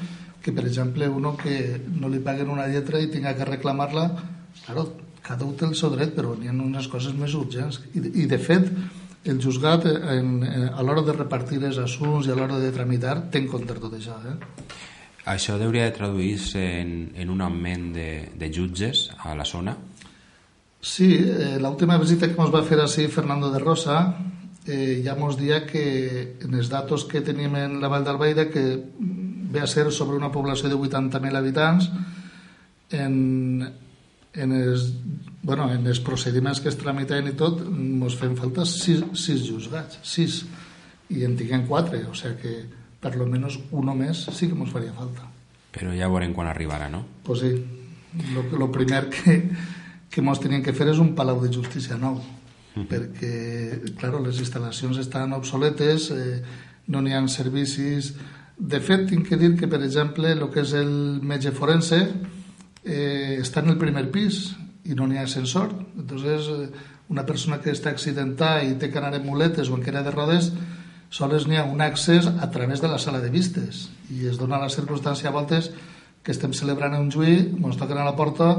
que, 0.44 0.52
per 0.52 0.66
exemple, 0.66 1.08
uno 1.08 1.38
que 1.38 1.80
no 1.88 2.10
li 2.12 2.20
paguen 2.20 2.52
una 2.52 2.68
lletra 2.68 3.00
i 3.00 3.08
tinga 3.14 3.32
que 3.38 3.48
reclamar-la. 3.48 4.08
Claro, 4.66 4.88
cada 5.24 5.46
un 5.48 5.56
té 5.56 5.64
el 5.70 5.78
seu 5.80 5.94
dret, 5.96 6.12
però 6.18 6.36
n'hi 6.36 6.52
ha 6.52 6.56
unes 6.58 6.92
coses 6.92 7.16
més 7.16 7.38
urgents. 7.40 7.80
I, 7.94 8.04
i 8.24 8.28
de 8.28 8.40
fet, 8.42 8.68
el 9.32 9.40
juzgat 9.40 9.86
en, 9.88 10.40
en, 10.44 10.70
a 10.74 10.84
l'hora 10.84 11.06
de 11.08 11.16
repartir 11.16 11.62
els 11.64 11.80
assumptes 11.80 12.28
i 12.28 12.34
a 12.34 12.40
l'hora 12.40 12.60
de 12.60 12.72
tramitar 12.76 13.20
té 13.32 13.46
en 13.46 13.52
compte 13.52 13.80
tot 13.80 13.94
això. 13.96 14.18
Eh? 14.28 14.40
Això 15.30 15.54
hauria 15.54 15.86
de 15.86 15.94
traduir-se 15.94 16.62
en, 16.82 17.12
en 17.16 17.30
un 17.30 17.42
augment 17.46 17.92
de, 17.94 18.10
de 18.34 18.50
jutges 18.54 19.10
a 19.22 19.36
la 19.38 19.46
zona? 19.46 19.76
Sí, 20.82 21.14
eh, 21.14 21.60
l'última 21.62 22.00
visita 22.02 22.26
que 22.26 22.42
ens 22.42 22.54
va 22.54 22.64
fer 22.66 22.80
així 22.82 23.06
Fernando 23.06 23.52
de 23.54 23.62
Rosa 23.62 24.00
eh, 24.66 25.02
ja 25.06 25.14
ens 25.14 25.38
dia 25.38 25.62
que 25.68 26.38
en 26.42 26.58
els 26.58 26.72
datos 26.74 27.06
que 27.06 27.22
tenim 27.22 27.54
en 27.56 27.78
la 27.82 27.90
Vall 27.92 28.06
d'Albaida 28.08 28.48
que 28.50 28.66
ve 28.98 29.62
a 29.62 29.68
ser 29.68 29.92
sobre 29.92 30.18
una 30.18 30.32
població 30.32 30.70
de 30.70 30.76
80.000 30.76 31.38
habitants 31.38 31.92
en, 32.90 33.70
en 34.34 34.52
els, 34.58 34.90
bueno, 35.44 35.70
en 35.72 35.86
els 35.86 36.02
procediments 36.02 36.62
que 36.62 36.70
es 36.74 36.78
tramiten 36.82 37.30
i 37.30 37.38
tot 37.38 37.62
ens 37.62 38.18
fem 38.18 38.34
falta 38.40 38.66
sis, 38.66 39.04
sis 39.14 39.46
juzgats, 39.46 40.02
sis, 40.02 40.42
i 41.12 41.26
en 41.28 41.36
tinguem 41.38 41.68
quatre, 41.68 42.06
o 42.08 42.16
sigui 42.16 42.38
que 42.42 42.81
per 43.02 43.16
lo 43.18 43.26
menos 43.26 43.60
uno 43.72 43.96
més 43.98 44.28
sí 44.32 44.48
que 44.48 44.58
ens 44.58 44.72
faria 44.72 44.94
falta. 44.94 45.28
Però 45.72 45.94
ja 45.96 46.10
veurem 46.12 46.36
quan 46.36 46.50
arribarà, 46.52 46.90
no? 46.92 47.06
Pues 47.24 47.42
sí, 47.42 47.52
lo, 48.36 48.44
lo 48.60 48.72
primer 48.72 49.10
que, 49.10 49.40
que 50.12 50.22
ens 50.22 50.44
tenien 50.44 50.64
que 50.64 50.76
fer 50.76 50.92
és 50.92 51.02
un 51.02 51.16
palau 51.16 51.42
de 51.42 51.52
justícia 51.54 51.98
nou, 51.98 52.22
-huh. 52.76 52.88
perquè, 52.88 53.96
claro, 54.00 54.22
les 54.24 54.40
instal·lacions 54.42 55.00
estan 55.02 55.34
obsoletes, 55.34 56.12
eh, 56.12 56.42
no 56.88 57.02
n'hi 57.02 57.16
ha 57.16 57.26
servicis... 57.28 58.14
De 58.62 58.78
fet, 58.78 59.08
tinc 59.10 59.26
que 59.26 59.38
dir 59.42 59.56
que, 59.58 59.66
per 59.66 59.80
exemple, 59.82 60.36
el 60.36 60.44
que 60.54 60.62
és 60.62 60.76
el 60.78 60.92
metge 61.26 61.50
forense 61.50 61.98
eh, 62.86 63.40
està 63.42 63.64
en 63.64 63.72
el 63.72 63.80
primer 63.82 64.04
pis 64.14 64.52
i 64.86 64.94
no 64.94 65.08
n'hi 65.10 65.18
ha 65.18 65.24
ascensor. 65.26 65.72
Entonces, 65.98 66.46
eh, 66.46 66.68
una 67.10 67.26
persona 67.26 67.58
que 67.58 67.74
està 67.74 67.90
accidentada 67.90 68.62
i 68.62 68.76
té 68.78 68.92
que 68.92 69.02
anar 69.02 69.16
en 69.18 69.26
muletes 69.26 69.72
o 69.72 69.80
en 69.80 69.82
queda 69.82 70.04
de 70.06 70.14
rodes, 70.14 70.52
sols 71.12 71.46
n'hi 71.48 71.60
ha 71.60 71.68
un 71.68 71.84
accés 71.84 72.28
a 72.28 72.50
través 72.52 72.82
de 72.82 72.88
la 72.88 73.00
sala 73.00 73.20
de 73.20 73.30
vistes 73.30 73.90
i 74.16 74.26
es 74.32 74.40
dona 74.40 74.62
la 74.62 74.72
circumstància 74.72 75.30
a 75.30 75.36
voltes 75.36 75.70
que 76.24 76.32
estem 76.32 76.54
celebrant 76.56 76.96
un 76.96 77.12
juí, 77.12 77.36
ens 77.52 77.78
toquen 77.80 78.00
a 78.00 78.06
la 78.08 78.16
porta, 78.16 78.52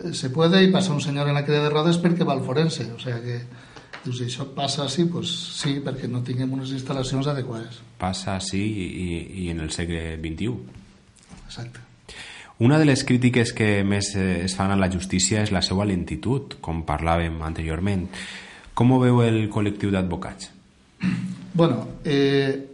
eh, 0.00 0.14
se 0.14 0.30
puede 0.30 0.62
i 0.64 0.72
passa 0.72 0.94
un 0.94 1.02
senyor 1.02 1.28
en 1.28 1.36
la 1.36 1.44
crida 1.44 1.62
de 1.64 1.72
rodes 1.72 1.98
perquè 2.00 2.24
va 2.24 2.32
al 2.38 2.44
forense, 2.46 2.86
o 2.94 2.98
sigui 3.02 3.20
que 3.24 3.38
dius, 4.04 4.20
això 4.22 4.46
passa 4.54 4.84
així, 4.84 5.06
pues 5.10 5.30
sí, 5.58 5.78
perquè 5.84 6.08
no 6.08 6.22
tinguem 6.24 6.52
unes 6.52 6.72
instal·lacions 6.76 7.28
adequades. 7.32 7.80
Passa 7.98 8.36
així 8.36 8.62
i, 8.62 9.08
i 9.44 9.50
en 9.52 9.60
el 9.64 9.72
segle 9.74 10.16
XXI. 10.20 10.52
Exacte. 11.44 11.84
Una 12.64 12.78
de 12.78 12.86
les 12.86 13.02
crítiques 13.02 13.50
que 13.52 13.82
més 13.84 14.12
eh, 14.14 14.44
es 14.44 14.54
fan 14.54 14.70
a 14.70 14.78
la 14.78 14.90
justícia 14.92 15.42
és 15.42 15.52
la 15.52 15.64
seva 15.64 15.84
lentitud, 15.88 16.60
com 16.62 16.84
parlàvem 16.86 17.40
anteriorment. 17.42 18.06
Com 18.74 18.92
ho 18.94 19.00
veu 19.02 19.24
el 19.24 19.48
col·lectiu 19.50 19.90
d'advocats? 19.92 20.52
Bueno, 21.54 21.86
eh, 22.02 22.66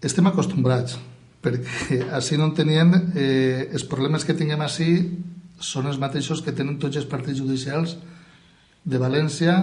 estem 0.00 0.24
acostumbrats, 0.30 0.96
perquè 1.44 1.98
així 2.18 2.38
no 2.40 2.48
en 2.48 2.54
tenien... 2.56 2.94
Eh, 3.12 3.68
els 3.76 3.84
problemes 3.84 4.24
que 4.24 4.36
tinguem 4.38 4.62
així 4.64 4.88
són 5.60 5.90
els 5.90 6.00
mateixos 6.00 6.40
que 6.40 6.54
tenen 6.56 6.78
tots 6.80 6.96
els 6.96 7.08
partits 7.10 7.42
judicials 7.42 7.98
de 8.84 9.00
València, 9.00 9.58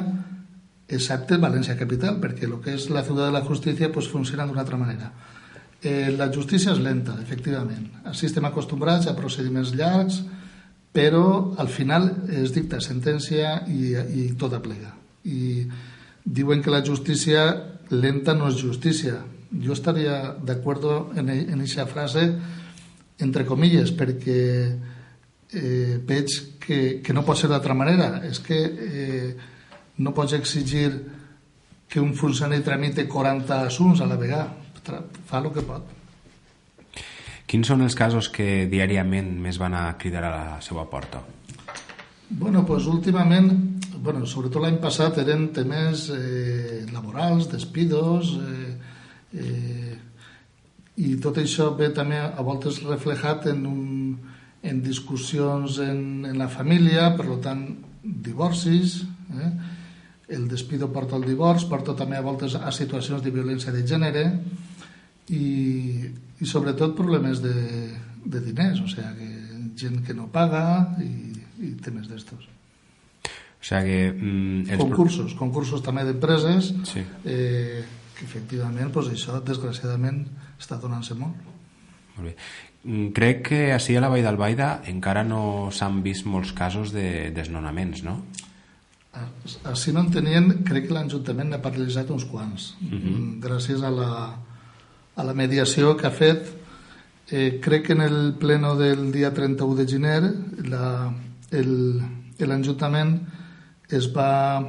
excepte 0.86 1.41
València 1.41 1.77
Capital, 1.80 2.20
perquè 2.22 2.46
el 2.46 2.60
que 2.62 2.75
és 2.77 2.86
la 2.94 3.01
ciutat 3.01 3.32
de 3.32 3.34
la 3.34 3.41
justícia 3.48 3.89
pues, 3.89 4.12
funciona 4.13 4.46
d'una 4.46 4.62
altra 4.62 4.77
manera. 4.77 5.10
Eh, 5.82 6.13
la 6.13 6.30
justícia 6.30 6.75
és 6.75 6.86
lenta, 6.86 7.18
efectivament. 7.25 7.89
Així 8.13 8.30
estem 8.30 8.46
acostumbrats 8.46 9.10
a 9.10 9.18
procediments 9.18 9.74
llargs, 9.74 10.22
però 10.94 11.56
al 11.58 11.74
final 11.74 12.12
es 12.30 12.53
dicta 12.53 12.77
sentència 12.77 13.63
i, 13.65 13.96
i 13.98 14.30
tot 14.38 14.53
aplega. 14.53 14.94
I 15.25 15.65
diuen 16.22 16.62
que 16.62 16.70
la 16.70 16.86
justícia 16.86 17.50
lenta 17.91 18.33
no 18.33 18.50
és 18.50 18.60
justícia. 18.62 19.19
Jo 19.51 19.75
estaria 19.75 20.33
d'acord 20.39 20.88
en 21.19 21.29
aquesta 21.31 21.86
frase, 21.89 22.25
entre 23.21 23.45
comilles, 23.45 23.91
perquè 23.93 24.41
eh, 25.51 25.98
veig 26.07 26.36
que, 26.60 27.01
que 27.03 27.13
no 27.13 27.25
pot 27.27 27.38
ser 27.38 27.51
d'altra 27.51 27.75
manera. 27.77 28.21
És 28.27 28.39
que 28.39 28.60
eh, 28.63 29.31
no 30.01 30.15
pots 30.15 30.33
exigir 30.39 30.89
que 31.91 32.00
un 32.00 32.13
funcionari 32.15 32.63
tramite 32.63 33.07
40 33.07 33.65
assumptes 33.67 34.01
a 34.01 34.07
la 34.07 34.15
vegada. 34.15 34.48
Fa 35.27 35.41
el 35.43 35.51
que 35.51 35.65
pot. 35.67 35.98
Quins 37.51 37.67
són 37.67 37.83
els 37.83 37.98
casos 38.00 38.29
que 38.31 38.65
diàriament 38.71 39.33
més 39.43 39.60
van 39.60 39.75
a 39.75 39.83
cridar 40.00 40.24
a 40.24 40.31
la 40.31 40.60
seva 40.63 40.86
porta? 40.88 41.19
Bueno, 42.31 42.65
pues 42.65 42.88
últimament 42.88 43.71
bueno, 44.01 44.25
sobretot 44.25 44.63
l'any 44.63 44.79
passat 44.81 45.19
eren 45.21 45.50
temes 45.53 46.07
eh, 46.15 46.85
laborals, 46.89 47.50
despidos, 47.51 48.33
eh, 48.41 48.71
eh, 49.38 49.97
i 51.01 51.13
tot 51.21 51.38
això 51.38 51.69
ve 51.77 51.91
també 51.93 52.17
a 52.17 52.45
voltes 52.45 52.81
reflejat 52.88 53.45
en, 53.51 53.61
un, 53.69 54.15
en 54.63 54.81
discussions 54.81 55.77
en, 55.85 56.01
en 56.25 56.41
la 56.41 56.50
família, 56.50 57.11
per 57.17 57.38
tant, 57.45 57.61
divorcis, 58.01 59.03
eh? 59.38 59.51
el 60.33 60.47
despido 60.50 60.89
porta 60.89 61.17
al 61.19 61.27
divorç, 61.27 61.67
porta 61.69 61.93
també 61.97 62.17
a 62.17 62.25
voltes 62.25 62.55
a 62.57 62.71
situacions 62.73 63.21
de 63.21 63.33
violència 63.35 63.73
de 63.75 63.83
gènere 63.85 64.23
i, 65.29 65.45
i 66.41 66.50
sobretot 66.50 66.95
problemes 66.97 67.43
de, 67.43 67.53
de 68.25 68.41
diners, 68.41 68.81
o 68.81 68.89
sigui, 68.89 69.11
que 69.19 69.59
gent 69.81 70.01
que 70.07 70.15
no 70.15 70.31
paga 70.33 70.63
i, 71.03 71.30
i 71.62 71.75
temes 71.84 72.10
d'estos. 72.10 72.50
O 73.62 73.63
sigui 73.63 73.86
que... 73.86 74.12
Mm. 74.18 74.77
Concursos, 74.82 75.36
concursos 75.38 75.84
també 75.86 76.03
d'empreses, 76.08 76.74
sí. 76.89 77.06
eh, 77.25 77.84
que 78.18 78.25
efectivament 78.25 78.89
pues, 78.94 79.12
això, 79.13 79.38
desgraciadament, 79.46 80.24
està 80.60 80.80
donant-se 80.82 81.18
molt. 81.18 81.50
Molt 82.15 82.32
bé. 82.32 82.36
Mm, 82.84 83.12
crec 83.13 83.44
que 83.51 83.60
així 83.75 83.96
a 83.96 84.01
la 84.01 84.10
Vall 84.10 84.25
d'Albaida 84.25 84.72
encara 84.89 85.22
no 85.24 85.70
s'han 85.74 86.01
vist 86.06 86.25
molts 86.25 86.56
casos 86.58 86.94
de 86.96 87.30
desnonaments, 87.36 88.01
no? 88.08 88.18
Així 89.68 89.91
no 89.91 90.06
en 90.06 90.10
tenien, 90.13 90.48
crec 90.65 90.88
que 90.88 90.96
l'Ajuntament 90.96 91.51
n'ha 91.51 91.60
paralitzat 91.62 92.10
uns 92.10 92.25
quants. 92.25 92.74
Uh 92.80 92.86
mhm. 92.86 93.01
-huh. 93.03 93.39
Gràcies 93.46 93.84
a 93.84 93.91
la, 93.91 94.12
a 95.15 95.24
la 95.24 95.34
mediació 95.34 95.96
que 95.98 96.08
ha 96.08 96.12
fet, 96.12 96.48
eh, 97.30 97.60
crec 97.62 97.88
que 97.88 97.94
en 97.94 98.01
el 98.01 98.34
pleno 98.39 98.75
del 98.75 99.12
dia 99.12 99.34
31 99.34 99.75
de 99.75 99.88
gener 99.88 100.24
l'Ajuntament 101.51 103.15
es 103.91 104.08
va, 104.15 104.62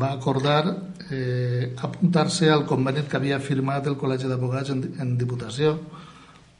va 0.00 0.12
acordar 0.12 0.62
eh, 1.10 1.74
apuntar-se 1.76 2.50
al 2.50 2.64
conveni 2.66 3.04
que 3.08 3.18
havia 3.18 3.40
firmat 3.40 3.86
el 3.86 3.98
Col·legi 4.00 4.28
d'Advocats 4.28 4.72
en, 4.74 4.84
en 5.00 5.16
Diputació 5.20 5.76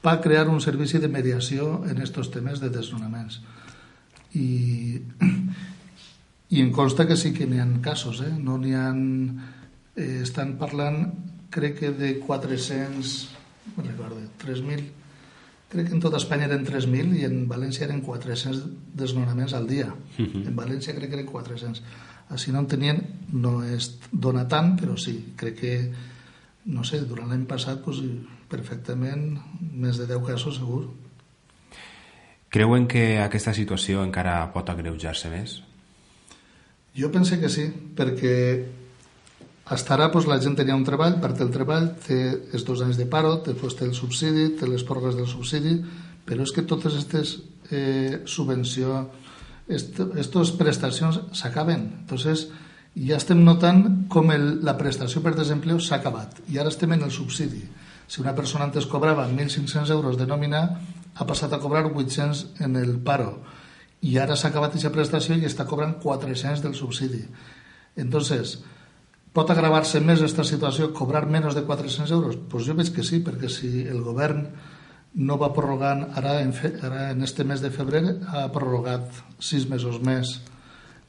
per 0.02 0.19
crear 0.25 0.47
un 0.49 0.61
servici 0.62 1.00
de 1.02 1.11
mediació 1.11 1.83
en 1.88 1.97
aquests 1.99 2.31
temes 2.35 2.61
de 2.62 2.71
desnonaments. 2.73 3.40
I, 4.38 5.00
i 6.55 6.62
em 6.62 6.71
consta 6.73 7.07
que 7.09 7.17
sí 7.17 7.33
que 7.35 7.49
n'hi 7.49 7.61
ha 7.61 7.67
casos, 7.85 8.23
eh? 8.25 8.35
no 8.38 8.59
n'hi 8.61 8.76
ha... 8.76 8.93
Eh, 9.99 10.21
estan 10.23 10.55
parlant, 10.61 11.09
crec 11.50 11.81
que 11.81 11.88
de 11.90 12.12
400, 12.23 13.14
no 13.75 13.83
recordo, 13.83 14.21
3.000, 14.45 14.85
crec 15.69 15.89
que 15.89 15.95
en 15.95 16.01
tota 16.01 16.17
Espanya 16.17 16.49
eren 16.49 16.65
3.000 16.67 17.19
i 17.21 17.25
en 17.29 17.43
València 17.49 17.85
eren 17.87 18.01
400 18.05 18.63
desnonaments 18.97 19.55
al 19.55 19.67
dia. 19.69 19.89
Uh 20.19 20.25
-huh. 20.25 20.47
En 20.47 20.57
València 20.57 20.95
crec 20.95 21.11
que 21.11 21.17
eren 21.17 21.27
400. 21.27 21.83
Així 22.31 22.53
no 22.53 22.59
en 22.61 22.67
tenien, 22.67 23.03
no 23.33 23.63
es 23.65 23.99
dona 24.13 24.47
tant, 24.49 24.79
però 24.81 24.97
sí, 24.97 25.33
crec 25.37 25.61
que, 25.61 25.93
no 26.65 26.85
sé, 26.85 27.01
durant 27.01 27.29
l'any 27.29 27.47
passat, 27.47 27.83
pues, 27.85 28.03
perfectament, 28.49 29.39
més 29.73 29.97
de 29.97 30.07
10 30.07 30.27
casos 30.27 30.57
segur. 30.57 30.91
Creuen 32.49 32.87
que 32.87 33.19
aquesta 33.21 33.55
situació 33.55 34.03
encara 34.05 34.53
pot 34.53 34.69
agreujar-se 34.69 35.29
més? 35.29 35.63
Jo 36.97 37.11
pense 37.13 37.39
que 37.41 37.49
sí, 37.49 37.69
perquè 37.97 38.65
hasta 39.69 39.95
ara 39.95 40.09
doncs, 40.09 40.27
la 40.29 40.39
gent 40.41 40.57
tenia 40.57 40.77
un 40.77 40.85
treball, 40.87 41.19
part 41.21 41.37
del 41.37 41.51
treball, 41.53 41.91
té 42.07 42.19
els 42.57 42.65
dos 42.65 42.81
anys 42.85 42.97
de 42.97 43.07
paro, 43.11 43.37
després 43.45 43.77
té 43.77 43.85
el 43.85 43.95
subsidi, 43.97 44.49
té 44.57 44.69
les 44.69 44.85
pròrrogues 44.87 45.19
del 45.19 45.29
subsidi, 45.29 45.75
però 46.25 46.45
és 46.45 46.53
que 46.57 46.65
totes 46.69 46.97
aquestes 46.97 47.35
eh, 47.71 48.23
subvencions, 48.25 49.13
aquestes 49.69 50.55
prestacions 50.57 51.21
s'acaben. 51.37 51.85
Entonces, 52.03 52.47
ja 52.97 53.19
estem 53.19 53.43
notant 53.45 54.09
com 54.11 54.33
el, 54.33 54.49
la 54.65 54.77
prestació 54.79 55.21
per 55.23 55.35
desempleo 55.37 55.79
s'ha 55.81 55.99
acabat 56.01 56.41
i 56.49 56.59
ara 56.59 56.73
estem 56.73 56.97
en 56.97 57.05
el 57.07 57.13
subsidi. 57.15 57.63
Si 58.09 58.23
una 58.23 58.35
persona 58.35 58.65
antes 58.65 58.89
cobrava 58.89 59.29
1.500 59.29 59.93
euros 59.93 60.17
de 60.17 60.27
nòmina, 60.27 60.63
ha 61.15 61.27
passat 61.29 61.53
a 61.53 61.61
cobrar 61.61 61.85
800 61.87 62.63
en 62.65 62.77
el 62.81 62.97
paro 63.05 63.43
i 64.01 64.17
ara 64.19 64.37
s'ha 64.37 64.49
acabat 64.49 64.73
aquesta 64.73 64.95
prestació 64.95 65.37
i 65.37 65.47
està 65.47 65.67
cobrant 65.69 65.99
400 66.01 66.65
del 66.65 66.75
subsidi. 66.79 67.25
Entonces, 67.99 68.59
Pot 69.38 69.52
agravar-se 69.54 70.00
més 70.02 70.18
aquesta 70.18 70.42
situació, 70.42 70.88
cobrar 70.90 71.21
menys 71.30 71.54
de 71.54 71.61
400 71.62 72.11
euros? 72.11 72.35
Doncs 72.35 72.47
pues 72.50 72.64
jo 72.66 72.75
veig 72.75 72.88
que 72.90 73.04
sí, 73.07 73.21
perquè 73.23 73.47
si 73.47 73.85
el 73.87 74.00
govern 74.02 74.40
no 75.14 75.37
va 75.38 75.52
prorrogant, 75.54 76.09
ara 76.18 76.40
en, 76.42 76.50
fe, 76.50 76.73
ara 76.83 77.12
en 77.12 77.23
este 77.23 77.45
mes 77.47 77.62
de 77.62 77.71
febrer 77.71 78.00
ha 78.26 78.49
prorrogat 78.50 79.21
sis 79.38 79.68
mesos 79.71 80.00
més 80.02 80.33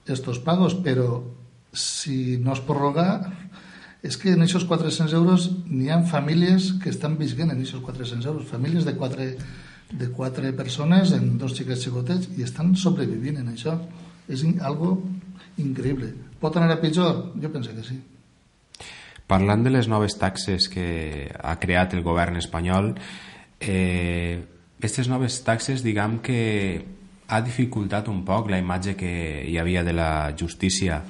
estos 0.06 0.38
pagos, 0.46 0.76
però 0.86 1.24
si 1.74 2.38
no 2.38 2.54
es 2.54 2.62
prorroga, 2.68 3.08
és 4.06 4.20
que 4.22 4.36
en 4.38 4.46
aquests 4.46 4.68
400 4.70 5.18
euros 5.18 5.50
n'hi 5.66 5.90
ha 5.90 5.98
famílies 6.14 6.76
que 6.84 6.94
estan 6.94 7.18
visquent 7.18 7.50
en 7.50 7.58
aquests 7.58 7.82
400 7.82 8.30
euros, 8.30 8.46
famílies 8.54 8.86
de 8.86 8.94
quatre, 8.94 9.32
de 9.90 10.12
quatre 10.14 10.54
persones 10.54 11.16
en 11.18 11.34
dos 11.42 11.58
xiquets 11.58 11.90
xicotets 11.90 12.30
i 12.38 12.46
estan 12.46 12.76
sobrevivint 12.78 13.42
en 13.42 13.50
això. 13.56 13.74
És 14.30 14.46
algo 14.62 15.00
increïble. 15.58 16.14
Pot 16.38 16.62
anar 16.62 16.78
a 16.78 16.82
pitjor? 16.86 17.34
Jo 17.42 17.50
penso 17.50 17.74
que 17.74 17.90
sí. 17.90 17.98
Parlant 19.30 19.62
de 19.66 19.70
les 19.70 19.88
noves 19.88 20.18
taxes 20.18 20.66
que 20.74 21.30
ha 21.30 21.58
creat 21.62 21.94
el 21.94 22.02
govern 22.06 22.40
espanyol, 22.40 22.96
eh, 23.62 24.42
aquestes 24.80 25.10
noves 25.12 25.44
taxes, 25.46 25.84
diguem 25.86 26.18
que 26.26 26.40
ha 27.30 27.42
dificultat 27.46 28.08
un 28.10 28.24
poc 28.26 28.50
la 28.50 28.58
imatge 28.58 28.96
que 28.98 29.12
hi 29.46 29.58
havia 29.62 29.84
de 29.86 29.94
la 29.94 30.34
justícia. 30.40 31.04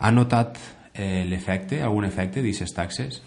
Ha 0.00 0.10
notat 0.10 0.58
eh, 0.94 1.22
l'efecte, 1.28 1.78
algun 1.84 2.08
efecte 2.08 2.42
d'aquestes 2.42 2.74
taxes? 2.74 3.22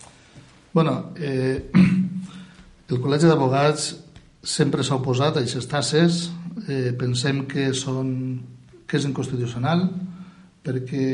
bueno, 0.73 1.13
eh, 1.15 1.69
el 2.89 2.97
Col·legi 2.99 3.29
d'Abogats 3.29 3.91
sempre 4.43 4.83
s'ha 4.83 4.97
oposat 4.97 5.37
a 5.37 5.43
aquestes 5.43 5.69
taxes. 5.69 6.23
Eh, 6.67 6.91
pensem 6.97 7.45
que, 7.49 7.69
són, 7.77 8.09
que 8.89 8.97
és 8.97 9.05
inconstitucional 9.07 9.85
perquè 10.63 11.05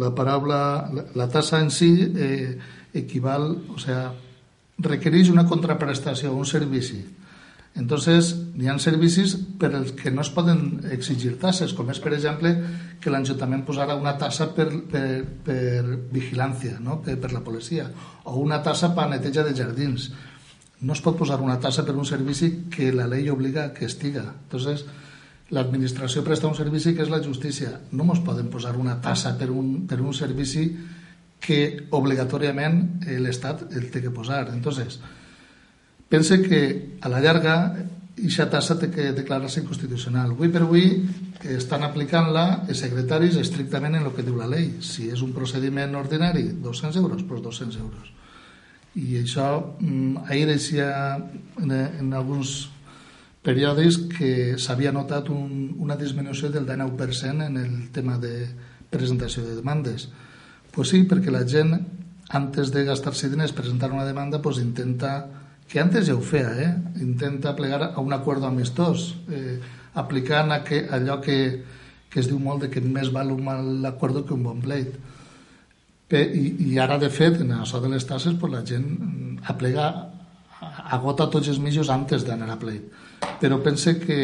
la 0.00 0.12
paraula, 0.14 0.60
la, 0.92 1.04
la 1.14 1.28
tassa 1.30 1.60
en 1.62 1.70
si 1.70 1.90
eh, 2.02 2.58
equival, 2.94 3.50
o 3.74 3.78
sea, 3.78 4.12
requereix 4.78 5.30
una 5.30 5.46
contraprestació, 5.46 6.34
un 6.34 6.46
servici 6.46 7.02
Entonces, 7.74 8.28
hi 8.54 8.68
ha 8.70 8.76
servicis 8.78 9.32
per 9.58 9.72
als 9.74 9.90
que 9.98 10.12
no 10.14 10.22
es 10.22 10.28
poden 10.30 10.60
exigir 10.94 11.32
tasses, 11.42 11.72
com 11.74 11.88
és, 11.90 11.98
per 11.98 12.12
exemple, 12.14 12.52
que 13.02 13.10
l'Ajuntament 13.10 13.64
posarà 13.66 13.96
una 13.98 14.12
tassa 14.18 14.46
per, 14.54 14.68
per, 14.92 15.24
per 15.48 15.96
vigilància, 16.14 16.78
no? 16.78 17.00
per, 17.02 17.16
per 17.18 17.32
la 17.34 17.42
policia, 17.42 17.88
o 18.30 18.36
una 18.38 18.60
tassa 18.62 18.92
per 18.94 19.08
neteja 19.10 19.42
de 19.42 19.56
jardins. 19.58 20.12
No 20.86 20.94
es 20.94 21.02
pot 21.02 21.18
posar 21.18 21.40
una 21.42 21.58
tassa 21.58 21.82
per 21.82 21.96
un 21.98 22.06
servici 22.06 22.52
que 22.70 22.92
la 22.94 23.08
llei 23.10 23.26
obliga 23.32 23.72
que 23.74 23.90
estiga. 23.90 24.22
Entonces, 24.44 24.86
l'administració 25.50 26.24
presta 26.24 26.48
un 26.48 26.56
servici 26.56 26.94
que 26.94 27.04
és 27.04 27.10
la 27.12 27.22
justícia. 27.22 27.80
No 27.92 28.06
ens 28.08 28.22
poden 28.24 28.48
posar 28.52 28.76
una 28.80 28.96
tassa 29.04 29.34
per 29.38 29.50
un, 29.52 29.84
per 29.88 30.00
un 30.00 30.14
servici 30.16 30.64
que 31.44 31.58
obligatòriament 31.92 33.04
l'Estat 33.20 33.66
el 33.76 33.90
té 33.92 34.00
que 34.00 34.14
posar. 34.14 34.48
Entonces, 34.54 35.00
pense 36.08 36.40
que 36.42 36.62
a 37.00 37.12
la 37.12 37.20
llarga 37.20 37.58
aquesta 38.14 38.46
tassa 38.48 38.76
té 38.78 38.88
que 38.94 39.10
declarar-se 39.12 39.60
inconstitucional. 39.60 40.32
Avui 40.32 40.48
per 40.54 40.62
avui 40.62 40.84
estan 41.52 41.82
aplicant-la 41.82 42.44
els 42.70 42.80
secretaris 42.80 43.36
estrictament 43.40 43.98
en 43.98 44.06
el 44.06 44.14
que 44.14 44.24
diu 44.24 44.38
la 44.38 44.46
llei. 44.48 44.70
Si 44.80 45.10
és 45.10 45.22
un 45.26 45.34
procediment 45.36 45.96
ordinari, 45.98 46.46
200 46.62 47.00
euros, 47.02 47.24
doncs 47.26 47.42
200 47.42 47.80
euros. 47.82 48.12
I 48.94 49.18
això, 49.18 49.74
mm, 49.80 50.28
ahir 50.30 50.48
en, 50.54 51.72
en 51.72 52.12
alguns 52.14 52.70
periòdics 53.44 53.98
que 54.16 54.30
s'havia 54.60 54.92
notat 54.92 55.28
un, 55.28 55.74
una 55.78 55.98
disminució 56.00 56.48
del 56.50 56.66
19% 56.66 57.44
en 57.44 57.58
el 57.60 57.74
tema 57.92 58.16
de 58.18 58.48
presentació 58.90 59.44
de 59.44 59.58
demandes. 59.58 60.08
Pues 60.72 60.90
sí, 60.90 61.04
perquè 61.08 61.30
la 61.30 61.44
gent, 61.46 61.76
antes 62.34 62.72
de 62.72 62.86
gastar-se 62.88 63.28
diners 63.30 63.52
presentar 63.52 63.92
una 63.92 64.06
demanda, 64.08 64.40
pues 64.42 64.58
intenta 64.62 65.26
que 65.68 65.80
antes 65.80 66.08
ja 66.08 66.16
ho 66.16 66.22
feia, 66.24 66.52
eh? 66.60 66.72
intenta 67.02 67.54
plegar 67.56 67.92
a 67.94 68.00
un 68.00 68.12
acord 68.12 68.44
amistós, 68.44 69.14
eh, 69.28 69.60
aplicant 69.94 70.52
que, 70.64 70.84
allò 70.90 71.20
que, 71.20 71.38
que 72.10 72.20
es 72.20 72.28
diu 72.30 72.40
molt 72.40 72.64
de 72.64 72.70
que 72.72 72.80
més 72.80 73.12
val 73.12 73.32
un 73.32 73.44
mal 73.44 73.86
acord 73.88 74.24
que 74.26 74.34
un 74.34 74.44
bon 74.44 74.64
pleit. 74.64 74.96
I, 76.14 76.44
I 76.70 76.78
ara, 76.78 76.98
de 77.00 77.08
fet, 77.10 77.40
en 77.42 77.50
això 77.56 77.80
de 77.82 77.90
les 77.90 78.04
tasses, 78.06 78.36
pues, 78.38 78.52
la 78.52 78.62
gent 78.66 79.40
aplega, 79.50 79.88
agota 80.94 81.26
tots 81.30 81.48
els 81.50 81.58
mitjos 81.58 81.90
antes 81.90 82.26
d'anar 82.26 82.52
a 82.54 82.60
pleit. 82.60 82.84
Però 83.40 83.60
pense 83.62 83.96
que, 84.00 84.20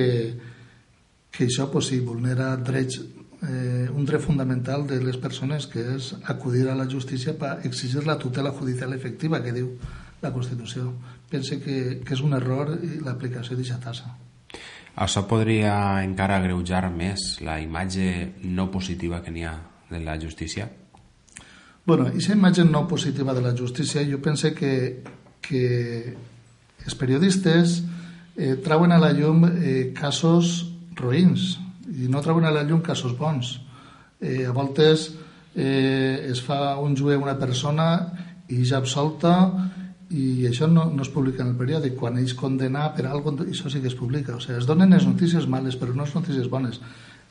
que 1.30 1.46
això 1.46 1.68
pues, 1.72 1.90
sí, 1.90 2.00
vulnera 2.04 2.54
drets, 2.56 3.00
eh, 3.42 3.88
un 3.92 4.06
dret 4.08 4.22
fundamental 4.24 4.86
de 4.86 5.00
les 5.04 5.18
persones, 5.20 5.66
que 5.70 5.84
és 5.96 6.12
acudir 6.32 6.68
a 6.68 6.76
la 6.78 6.88
justícia 6.90 7.36
per 7.38 7.58
exigir 7.68 8.06
la 8.06 8.18
tutela 8.18 8.52
judicial 8.56 8.94
efectiva, 8.94 9.42
que 9.42 9.54
diu 9.56 9.72
la 10.20 10.32
Constitució. 10.32 10.92
Pense 11.30 11.60
que, 11.62 12.00
que 12.04 12.16
és 12.16 12.24
un 12.24 12.34
error 12.36 12.74
l'aplicació 13.04 13.56
d'aquesta 13.56 13.80
tassa. 13.86 14.12
Això 15.00 15.22
podria 15.30 16.02
encara 16.04 16.40
agreujar 16.40 16.88
més 16.92 17.38
la 17.46 17.60
imatge 17.62 18.34
no 18.44 18.68
positiva 18.70 19.22
que 19.22 19.32
n'hi 19.32 19.46
ha 19.46 19.56
de 19.90 20.02
la 20.04 20.18
justícia? 20.20 20.68
bueno, 21.90 22.06
aquesta 22.06 22.34
imatge 22.36 22.64
no 22.64 22.86
positiva 22.86 23.34
de 23.34 23.42
la 23.42 23.56
justícia 23.56 24.04
jo 24.06 24.20
pense 24.22 24.52
que, 24.54 25.02
que 25.40 26.14
els 26.84 26.94
periodistes 26.94 27.80
eh, 28.36 28.56
trauen 28.64 28.92
a 28.92 29.00
la 29.00 29.12
llum 29.16 29.44
eh, 29.48 29.92
casos 29.96 30.66
roïns 30.98 31.56
i 31.90 32.08
no 32.08 32.22
trauen 32.22 32.46
a 32.46 32.54
la 32.54 32.62
llum 32.62 32.82
casos 32.84 33.16
bons. 33.18 33.58
Eh, 34.20 34.46
a 34.46 34.52
voltes 34.52 35.10
eh, 35.54 36.28
es 36.30 36.42
fa 36.42 36.78
un 36.78 36.94
a 36.94 37.18
una 37.18 37.38
persona 37.38 38.12
i 38.48 38.64
ja 38.64 38.78
absolta 38.78 39.34
i 40.10 40.46
això 40.46 40.66
no, 40.66 40.88
no 40.90 41.02
es 41.02 41.08
publica 41.08 41.42
en 41.44 41.52
el 41.52 41.58
periòdic 41.58 41.94
quan 41.96 42.18
ells 42.18 42.34
condena 42.34 42.88
per 42.94 43.06
algo 43.06 43.30
això 43.44 43.70
sí 43.70 43.80
que 43.80 43.86
es 43.88 43.94
publica 43.94 44.34
o 44.34 44.40
sigui, 44.40 44.58
es 44.58 44.66
donen 44.66 44.90
les 44.90 45.06
notícies 45.06 45.46
males 45.46 45.76
però 45.76 45.94
no 45.94 46.02
les 46.02 46.14
notícies 46.14 46.48
bones 46.50 46.80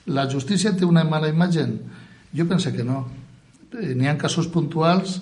la 0.07 0.29
justícia 0.31 0.75
té 0.75 0.85
una 0.85 1.03
mala 1.03 1.27
imatge? 1.27 1.67
jo 2.33 2.47
pense 2.47 2.71
que 2.71 2.83
no 2.83 3.05
eh, 3.75 3.95
n'hi 3.95 4.07
ha 4.07 4.17
casos 4.17 4.47
puntuals 4.47 5.21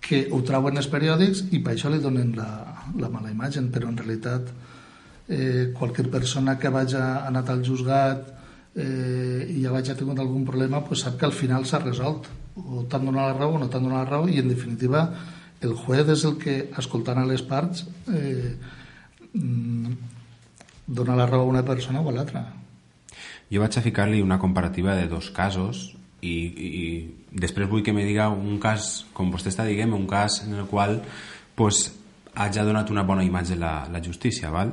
que 0.00 0.26
ho 0.32 0.42
trauen 0.42 0.76
els 0.76 0.90
periòdics 0.90 1.46
i 1.52 1.62
per 1.62 1.74
això 1.74 1.90
li 1.90 2.02
donen 2.02 2.34
la, 2.36 2.48
la 2.98 3.08
mala 3.08 3.30
imatge 3.30 3.62
però 3.70 3.88
en 3.88 3.96
realitat 3.96 4.50
eh, 5.28 5.72
qualsevol 5.76 6.10
persona 6.10 6.58
que 6.58 6.68
vagi 6.68 6.96
anat 6.96 7.50
al 7.50 7.62
juzgat 7.64 8.26
eh, 8.76 9.46
i 9.48 9.62
ja 9.62 9.72
vagi 9.72 9.94
tingut 9.94 10.18
algun 10.18 10.44
problema 10.44 10.82
pues 10.84 11.00
sap 11.00 11.18
que 11.18 11.26
al 11.26 11.32
final 11.32 11.64
s'ha 11.64 11.78
resolt 11.78 12.28
o 12.56 12.84
t'han 12.88 13.06
donat 13.06 13.32
la 13.32 13.38
raó 13.38 13.54
o 13.54 13.58
no 13.58 13.68
t'han 13.68 13.82
donat 13.82 14.04
la 14.04 14.10
raó 14.10 14.28
i 14.28 14.38
en 14.38 14.48
definitiva 14.48 15.08
el 15.64 15.74
juez 15.74 16.08
és 16.12 16.24
el 16.28 16.36
que, 16.40 16.56
escoltant 16.78 17.20
a 17.20 17.26
les 17.28 17.42
parts, 17.42 17.86
eh, 18.12 18.54
mm, 19.32 19.92
dona 20.86 21.16
la 21.16 21.26
raó 21.26 21.46
a 21.46 21.52
una 21.52 21.64
persona 21.64 22.00
o 22.00 22.10
a 22.10 22.12
l'altra. 22.12 22.44
Jo 23.50 23.60
vaig 23.60 23.78
a 23.78 23.84
ficar-li 23.84 24.22
una 24.22 24.38
comparativa 24.38 24.94
de 24.96 25.08
dos 25.08 25.30
casos 25.30 25.94
i, 26.20 26.34
i 26.68 26.82
després 27.30 27.68
vull 27.70 27.84
que 27.84 27.92
me 27.92 28.04
diga 28.04 28.28
un 28.28 28.58
cas, 28.60 29.06
com 29.12 29.32
vostè 29.32 29.52
està 29.52 29.66
diguem, 29.68 29.94
un 29.94 30.06
cas 30.06 30.42
en 30.46 30.54
el 30.54 30.66
qual 30.66 31.00
pues, 31.54 31.92
hagi 32.34 32.64
donat 32.66 32.90
una 32.90 33.02
bona 33.02 33.22
imatge 33.24 33.56
la, 33.56 33.86
la 33.90 34.00
justícia. 34.02 34.50
Val? 34.50 34.72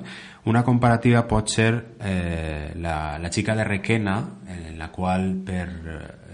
Una 0.50 0.64
comparativa 0.64 1.28
pot 1.28 1.50
ser 1.50 1.72
eh, 2.00 2.74
la, 2.82 3.18
la 3.22 3.32
xica 3.32 3.56
de 3.56 3.66
Requena, 3.68 4.18
en 4.48 4.78
la 4.80 4.90
qual 4.92 5.32
per 5.46 5.68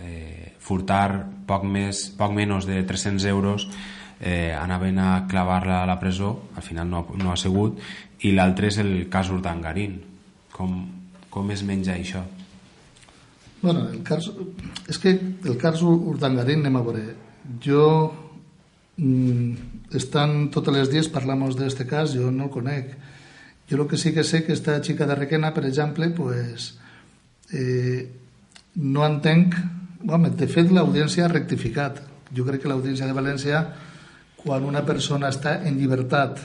eh, 0.03 0.53
furtar 0.59 1.25
poc, 1.47 1.65
més, 1.67 2.07
poc 2.17 2.33
menys 2.35 2.67
de 2.67 2.81
300 2.87 3.25
euros 3.31 3.67
eh, 4.19 4.55
anaven 4.55 4.99
a 4.99 5.27
clavar-la 5.27 5.83
a 5.83 5.87
la 5.89 5.99
presó, 5.99 6.49
al 6.55 6.63
final 6.63 6.89
no, 6.89 7.05
no 7.15 7.31
ha 7.31 7.37
sigut, 7.37 7.79
i 8.25 8.33
l'altre 8.33 8.71
és 8.71 8.79
el 8.81 8.93
cas 9.11 9.29
Urdangarín. 9.33 9.99
Com, 10.55 10.79
com 11.29 11.51
es 11.53 11.61
menja 11.63 11.93
això? 11.93 12.23
Bueno, 13.61 13.89
el 13.91 14.01
cas, 14.05 14.29
és 14.89 14.97
que 15.01 15.13
el 15.17 15.57
cas 15.61 15.83
Urdangarín, 15.83 16.63
anem 16.63 16.79
a 16.79 16.85
veure, 16.85 17.03
jo 17.63 17.83
mm, 18.97 19.93
estan 19.97 20.49
totes 20.53 20.75
les 20.75 20.91
dies 20.91 21.09
parlant 21.13 21.45
d'aquest 21.47 21.85
cas, 21.89 22.13
jo 22.13 22.31
no 22.31 22.47
el 22.49 22.53
conec. 22.53 22.93
Jo 23.69 23.81
el 23.81 23.87
que 23.87 23.97
sí 23.97 24.13
que 24.13 24.23
sé 24.23 24.43
que 24.45 24.53
esta 24.53 24.81
xica 24.81 25.05
de 25.05 25.15
Requena, 25.15 25.53
per 25.53 25.65
exemple, 25.65 26.09
pues, 26.09 26.77
eh, 27.51 28.07
no 28.75 29.05
entenc... 29.05 29.55
Home, 30.07 30.29
de 30.29 30.45
fet, 30.47 30.69
l'audiència 30.71 31.25
ha 31.25 31.31
rectificat. 31.31 31.97
Jo 32.31 32.45
crec 32.45 32.61
que 32.61 32.69
l'audiència 32.69 33.07
de 33.09 33.15
València 33.17 33.63
quan 34.37 34.63
una 34.63 34.85
persona 34.85 35.31
està 35.33 35.57
en 35.67 35.75
llibertat 35.79 36.39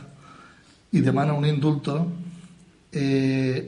i 0.97 1.03
demana 1.05 1.37
un 1.37 1.45
indulto, 1.47 1.95
eh, 2.91 3.61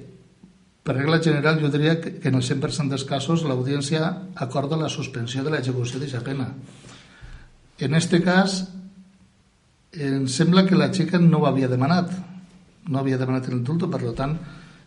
per 0.85 0.97
regla 0.97 1.20
general 1.23 1.61
jo 1.61 1.70
diria 1.73 2.01
que 2.01 2.29
en 2.29 2.35
el 2.35 2.42
100% 2.42 2.90
dels 2.92 3.07
casos 3.09 3.44
l'audiència 3.44 4.11
acorda 4.35 4.77
la 4.77 4.90
suspensió 4.92 5.44
de 5.44 5.55
l'execució 5.55 6.01
d'aquesta 6.01 6.25
pena. 6.27 6.51
En 7.82 7.94
aquest 7.94 8.14
cas, 8.22 8.60
em 9.94 10.28
sembla 10.30 10.64
que 10.66 10.78
la 10.78 10.92
xica 10.94 11.18
no 11.18 11.42
ho 11.42 11.46
havia 11.48 11.70
demanat, 11.70 12.12
no 12.87 13.00
havia 13.00 13.18
demanat 13.18 13.48
l'indulto, 13.48 13.88
per 13.90 14.02
tant, 14.18 14.37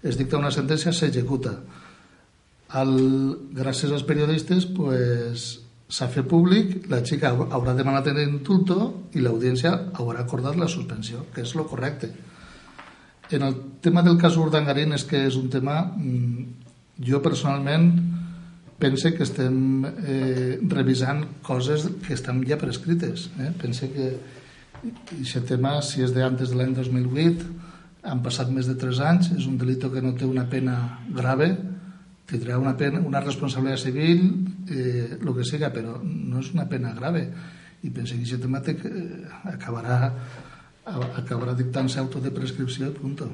es 0.04 0.18
dicta 0.20 0.40
una 0.40 0.52
sentència, 0.54 0.94
s'executa. 0.94 1.58
Gràcies 2.68 3.92
als 3.92 4.06
periodistes, 4.08 4.68
pues, 4.76 5.48
s'ha 5.88 6.08
fet 6.12 6.28
públic, 6.28 6.88
la 6.92 7.02
xica 7.04 7.32
haurà 7.32 7.74
demanat 7.76 8.08
l'indulto 8.12 9.10
i 9.16 9.24
l'audiència 9.24 9.74
haurà 9.96 10.24
acordat 10.24 10.56
la 10.60 10.68
suspensió, 10.68 11.26
que 11.34 11.44
és 11.48 11.56
el 11.56 11.68
correcte. 11.68 12.12
En 13.32 13.44
el 13.44 13.56
tema 13.84 14.04
del 14.04 14.20
cas 14.20 14.38
Urdangarín 14.40 14.94
és 14.96 15.04
que 15.04 15.26
és 15.28 15.36
un 15.36 15.50
tema... 15.52 15.82
Mm, 15.96 16.64
jo 16.98 17.20
personalment 17.22 17.92
pense 18.80 19.14
que 19.14 19.24
estem 19.26 19.86
eh, 20.06 20.60
revisant 20.70 21.24
coses 21.46 21.88
que 22.06 22.14
estan 22.14 22.44
ja 22.46 22.60
prescrites. 22.62 23.30
Eh? 23.42 23.52
Pense 23.58 23.90
que 23.90 24.12
aquest 25.18 25.48
tema, 25.50 25.80
si 25.82 26.04
és 26.06 26.14
d'antes 26.14 26.54
de 26.54 26.60
l'any 26.60 26.76
2008, 26.78 27.48
han 28.08 28.22
passat 28.24 28.52
més 28.54 28.70
de 28.70 28.78
3 28.80 29.02
anys, 29.10 29.32
és 29.36 29.48
un 29.50 29.58
delito 29.58 29.90
que 29.92 30.04
no 30.04 30.14
té 30.16 30.28
una 30.30 30.46
pena 30.50 30.78
grave, 31.10 31.50
tindrà 32.28 32.60
una, 32.60 32.76
pena, 32.78 33.02
una 33.02 33.22
responsabilitat 33.24 33.88
civil, 33.88 34.24
eh, 34.70 35.18
el 35.18 35.34
que 35.34 35.48
siga, 35.48 35.72
però 35.74 35.98
no 36.04 36.44
és 36.44 36.54
una 36.54 36.68
pena 36.70 36.94
grave. 36.94 37.28
I 37.84 37.92
pense 37.94 38.16
que 38.16 38.24
aquest 38.24 38.44
tema 38.44 38.62
que, 38.62 38.78
eh, 38.78 39.26
acabarà, 39.54 40.14
acabarà 40.86 41.54
dictant-se 41.56 42.00
auto 42.00 42.22
de 42.22 42.32
prescripció, 42.32 42.94
punto. 42.94 43.32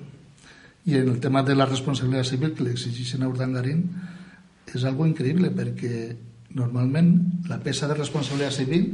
I 0.86 0.98
en 1.00 1.10
el 1.10 1.20
tema 1.20 1.44
de 1.44 1.56
la 1.56 1.66
responsabilitat 1.66 2.32
civil 2.32 2.54
que 2.54 2.64
li 2.64 2.74
exigeixen 2.76 3.24
a 3.24 3.30
Urdangarín, 3.32 3.86
és 4.80 4.86
algo 4.90 5.08
increïble 5.10 5.52
perquè 5.56 6.16
normalment 6.54 7.14
la 7.50 7.60
peça 7.64 7.90
de 7.90 7.98
responsabilitat 7.98 8.56
civil 8.62 8.88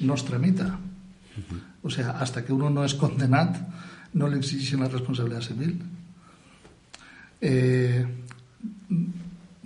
no 0.00 0.14
es 0.14 0.24
tramita. 0.24 0.70
O 1.82 1.90
sea, 1.90 2.16
hasta 2.20 2.44
que 2.44 2.52
uno 2.52 2.70
no 2.70 2.84
es 2.84 2.94
condenat 2.94 3.58
no 4.14 4.28
le 4.28 4.38
exigen 4.38 4.80
la 4.80 4.88
responsabilitat 4.88 5.44
civil. 5.44 5.76
Eh, 7.40 8.04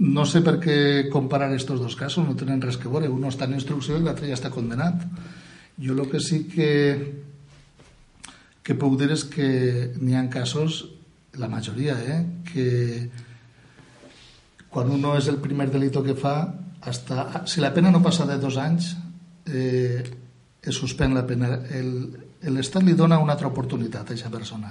no 0.00 0.24
sé 0.26 0.40
per 0.42 0.56
què 0.62 0.76
comparar 1.12 1.52
estos 1.54 1.80
dos 1.80 1.94
casos, 1.96 2.26
no 2.26 2.36
tenen 2.36 2.62
res 2.62 2.78
que 2.80 2.90
veure. 2.90 3.08
Uno 3.08 3.30
està 3.30 3.46
en 3.46 3.58
instrucció 3.58 3.98
i 3.98 4.04
l'altre 4.04 4.30
ja 4.30 4.38
està 4.38 4.50
condenat. 4.50 5.04
Jo 5.80 5.94
el 5.94 6.06
que 6.10 6.20
sí 6.20 6.44
que, 6.50 6.70
que 8.64 8.76
puc 8.80 8.98
dir 9.00 9.10
és 9.14 9.26
que 9.28 9.50
n'hi 10.00 10.16
ha 10.16 10.26
casos, 10.32 10.82
la 11.38 11.48
majoria, 11.48 11.94
eh, 12.00 12.20
que 12.50 12.66
quan 14.70 14.90
uno 14.90 15.16
és 15.18 15.28
el 15.28 15.40
primer 15.42 15.68
delito 15.70 16.02
que 16.02 16.14
fa, 16.14 16.36
hasta, 16.80 17.46
si 17.46 17.60
la 17.60 17.72
pena 17.74 17.90
no 17.90 18.02
passa 18.02 18.26
de 18.26 18.38
dos 18.38 18.56
anys, 18.56 18.94
eh, 19.46 20.04
es 20.62 20.76
suspèn 20.76 21.14
la 21.16 21.24
pena. 21.26 21.50
L'Estat 22.50 22.84
li 22.84 22.94
dona 22.96 23.18
una 23.20 23.34
altra 23.34 23.50
oportunitat 23.50 24.02
a 24.02 24.14
aquesta 24.14 24.30
persona. 24.32 24.70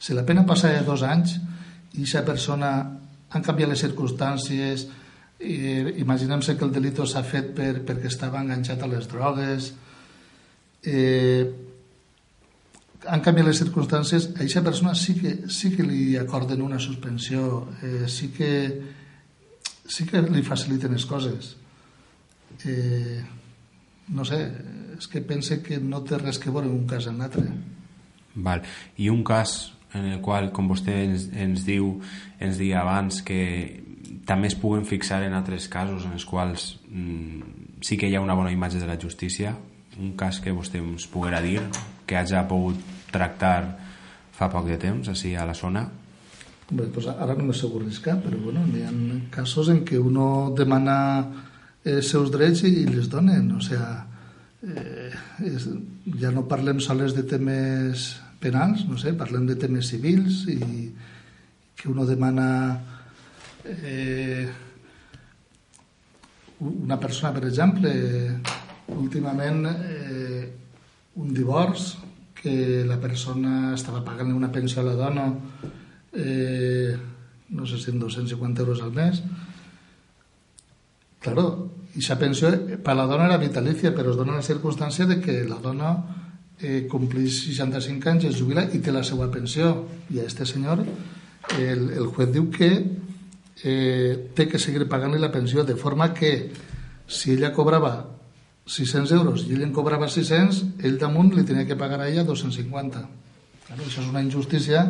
Si 0.00 0.16
la 0.16 0.24
pena 0.26 0.46
passa 0.48 0.72
de 0.72 0.82
dos 0.84 1.04
anys 1.04 1.36
i 1.36 2.02
aquesta 2.02 2.24
persona 2.26 2.72
han 3.30 3.46
canviat 3.46 3.70
les 3.70 3.82
circumstàncies, 3.84 4.86
eh, 5.38 5.94
imaginem-se 6.02 6.56
que 6.56 6.64
el 6.64 6.72
delito 6.72 7.06
s'ha 7.06 7.22
fet 7.22 7.54
per, 7.54 7.84
perquè 7.86 8.08
estava 8.10 8.40
enganxat 8.40 8.82
a 8.82 8.88
les 8.90 9.08
drogues, 9.08 9.72
eh, 10.82 11.44
han 13.06 13.22
canviat 13.24 13.46
les 13.46 13.60
circumstàncies, 13.62 14.32
a 14.34 14.42
aquesta 14.42 14.64
persona 14.64 14.94
sí 14.94 15.14
que, 15.20 15.36
sí 15.48 15.70
que 15.76 15.84
li 15.86 16.16
acorden 16.20 16.60
una 16.62 16.78
suspensió, 16.78 17.68
eh, 17.82 18.08
sí 18.08 18.28
que 18.28 18.50
sí 19.90 20.06
que 20.06 20.22
li 20.22 20.42
faciliten 20.46 20.94
les 20.94 21.06
coses. 21.08 21.54
Eh, 22.66 23.20
no 24.14 24.24
sé, 24.26 24.40
és 24.96 25.08
que 25.10 25.22
pense 25.26 25.60
que 25.64 25.78
no 25.82 26.02
té 26.06 26.18
res 26.20 26.38
que 26.38 26.52
veure 26.52 26.70
un 26.70 26.86
cas 26.88 27.08
en 27.10 27.20
l'altre. 27.22 27.46
Val. 28.34 28.62
I 28.98 29.10
un 29.10 29.22
cas 29.26 29.72
en 29.94 30.06
el 30.12 30.20
qual, 30.22 30.50
com 30.54 30.68
vostè 30.70 30.96
ens, 31.06 31.28
ens 31.34 31.64
diu, 31.66 31.96
ens 32.42 32.58
dia 32.60 32.82
abans, 32.82 33.22
que 33.26 33.40
també 34.26 34.50
es 34.50 34.58
puguen 34.58 34.86
fixar 34.86 35.22
en 35.26 35.34
altres 35.34 35.66
casos 35.70 36.06
en 36.06 36.14
els 36.14 36.26
quals 36.26 36.76
mm, 36.90 37.82
sí 37.82 37.98
que 37.98 38.10
hi 38.10 38.14
ha 38.14 38.22
una 38.22 38.36
bona 38.38 38.52
imatge 38.54 38.78
de 38.78 38.86
la 38.86 38.98
justícia, 39.00 39.56
un 39.98 40.14
cas 40.18 40.38
que 40.40 40.54
vostè 40.54 40.78
ens 40.78 41.08
poguera 41.10 41.40
dir, 41.42 41.60
que 42.06 42.18
hagi 42.18 42.38
pogut 42.48 42.78
tractar 43.10 43.76
fa 44.36 44.48
poc 44.50 44.68
de 44.70 44.78
temps, 44.80 45.10
així 45.10 45.34
a 45.34 45.46
la 45.46 45.54
zona? 45.54 45.88
Bé, 46.70 46.86
pues 46.94 47.08
ara 47.10 47.34
no 47.34 47.48
me 47.48 47.54
sé 47.54 47.66
arriscar, 47.66 48.20
però 48.22 48.38
bueno, 48.38 48.62
hi 48.70 48.84
ha 48.86 48.92
casos 49.32 49.70
en 49.72 49.84
què 49.86 49.98
uno 49.98 50.52
demana 50.56 50.96
eh, 51.84 52.00
seus 52.02 52.30
drets 52.32 52.64
i, 52.66 52.72
i 52.82 52.86
les 52.90 53.08
donen, 53.12 53.50
o 53.56 53.60
sea, 53.64 54.04
eh, 54.62 55.12
és, 55.46 55.68
ja 56.20 56.32
no 56.34 56.48
parlem 56.50 56.80
sols 56.82 57.14
de 57.16 57.24
temes 57.28 58.12
penals, 58.40 58.86
no 58.88 58.98
sé, 59.00 59.14
parlem 59.16 59.46
de 59.48 59.56
temes 59.60 59.92
civils 59.92 60.44
i 60.52 60.60
que 61.76 61.88
uno 61.88 62.04
demana 62.08 62.48
eh, 63.64 64.48
una 66.60 66.98
persona, 67.00 67.32
per 67.32 67.46
exemple, 67.48 67.92
últimament 68.92 69.64
eh, 69.70 70.42
un 71.20 71.32
divorç 71.34 71.94
que 72.40 72.84
la 72.88 72.96
persona 73.00 73.74
estava 73.76 74.02
pagant 74.04 74.32
una 74.32 74.50
pensió 74.52 74.80
a 74.80 74.88
la 74.88 74.96
dona 74.96 75.26
eh, 76.12 76.96
no 77.50 77.66
sé 77.66 77.78
si 77.78 77.90
en 77.90 77.98
250 77.98 78.62
euros 78.62 78.82
al 78.82 78.92
mes. 78.92 79.22
Claro, 81.20 81.74
i 81.94 82.00
esa 82.00 82.16
pensió 82.18 82.50
per 82.80 82.94
la 82.96 83.06
dona 83.10 83.26
era 83.26 83.40
vitalicia, 83.42 83.92
però 83.92 84.14
es 84.14 84.18
dona 84.18 84.38
la 84.38 84.46
circumstància 84.46 85.06
de 85.10 85.18
que 85.20 85.42
la 85.44 85.58
dona 85.60 85.90
eh, 86.60 86.86
complís 86.88 87.42
65 87.44 88.08
anys, 88.08 88.28
es 88.30 88.38
jubila 88.40 88.64
i 88.72 88.80
té 88.80 88.94
la 88.94 89.04
seva 89.04 89.28
pensió. 89.32 89.74
I 90.08 90.22
a 90.22 90.28
este 90.30 90.46
senyor 90.46 90.84
el, 91.58 91.90
el 91.90 92.06
juez 92.14 92.30
diu 92.32 92.48
que 92.54 92.70
eh, 93.64 94.30
té 94.36 94.48
que 94.48 94.62
seguir 94.62 94.86
pagant-li 94.88 95.20
la 95.20 95.32
pensió, 95.34 95.64
de 95.64 95.76
forma 95.76 96.12
que 96.14 96.52
si 97.10 97.34
ella 97.34 97.52
cobrava 97.52 98.06
600 98.70 99.12
euros 99.12 99.46
i 99.48 99.56
ell 99.56 99.64
en 99.66 99.72
cobrava 99.74 100.08
600, 100.08 100.62
ell 100.86 100.98
damunt 101.00 101.34
li 101.34 101.44
tenia 101.44 101.66
que 101.66 101.76
pagar 101.76 102.00
a 102.00 102.08
ella 102.08 102.24
250. 102.24 103.02
Claro, 103.66 103.82
això 103.82 104.04
és 104.04 104.08
una 104.08 104.22
injustícia 104.22 104.84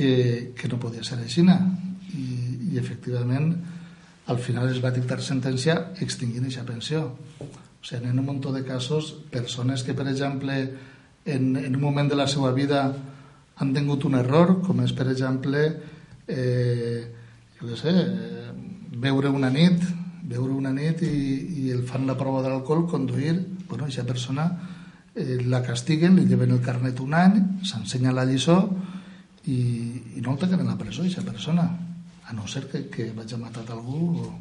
que, 0.00 0.54
que 0.56 0.68
no 0.72 0.80
podia 0.80 1.04
ser 1.04 1.18
així 1.20 1.44
i, 1.44 2.24
i 2.72 2.78
efectivament 2.80 3.52
al 4.32 4.38
final 4.40 4.70
es 4.70 4.80
va 4.80 4.94
dictar 4.94 5.18
sentència 5.20 5.74
extinguint 6.00 6.46
aquesta 6.46 6.64
pensió. 6.64 7.02
O 7.40 7.84
sigui, 7.84 8.08
en 8.08 8.18
un 8.18 8.24
munt 8.24 8.40
de 8.40 8.64
casos 8.64 9.12
persones 9.30 9.82
que 9.84 9.92
per 9.94 10.06
exemple 10.08 10.56
en, 11.26 11.56
en 11.56 11.76
un 11.76 11.82
moment 11.82 12.08
de 12.08 12.16
la 12.16 12.28
seva 12.28 12.52
vida 12.56 12.80
han 13.60 13.74
tingut 13.76 14.06
un 14.08 14.16
error 14.16 14.60
com 14.64 14.80
és 14.80 14.92
per 14.96 15.10
exemple 15.12 15.66
eh, 16.28 17.00
jo 17.58 17.68
què 17.68 17.76
sé 17.76 17.94
veure 19.04 19.28
una 19.28 19.50
nit 19.52 19.84
veure 20.30 20.54
una 20.54 20.72
nit 20.72 21.02
i, 21.04 21.16
i 21.64 21.72
el 21.74 21.82
fan 21.88 22.06
la 22.08 22.16
prova 22.16 22.40
de 22.44 22.48
l'alcohol 22.52 22.86
conduir, 22.88 23.34
bueno, 23.68 23.84
aquesta 23.84 24.06
persona 24.06 24.46
eh, 25.14 25.40
la 25.44 25.60
castiguen, 25.66 26.16
li 26.16 26.24
lleven 26.28 26.54
el 26.56 26.62
carnet 26.64 27.00
un 27.04 27.18
any 27.18 27.36
s'ensenya 27.66 28.14
la 28.16 28.24
lliçó 28.28 28.62
i, 29.46 29.60
i 30.16 30.20
no 30.20 30.34
el 30.34 30.40
tanquen 30.40 30.64
a 30.64 30.72
la 30.72 30.78
presó, 30.78 31.02
aquesta 31.02 31.24
persona, 31.24 31.68
a 32.26 32.32
no 32.32 32.46
ser 32.46 32.66
que, 32.68 32.86
que 32.88 33.10
vagi 33.16 33.34
a 33.34 33.38
matar 33.38 33.64
algú. 33.70 34.20
O... 34.20 34.32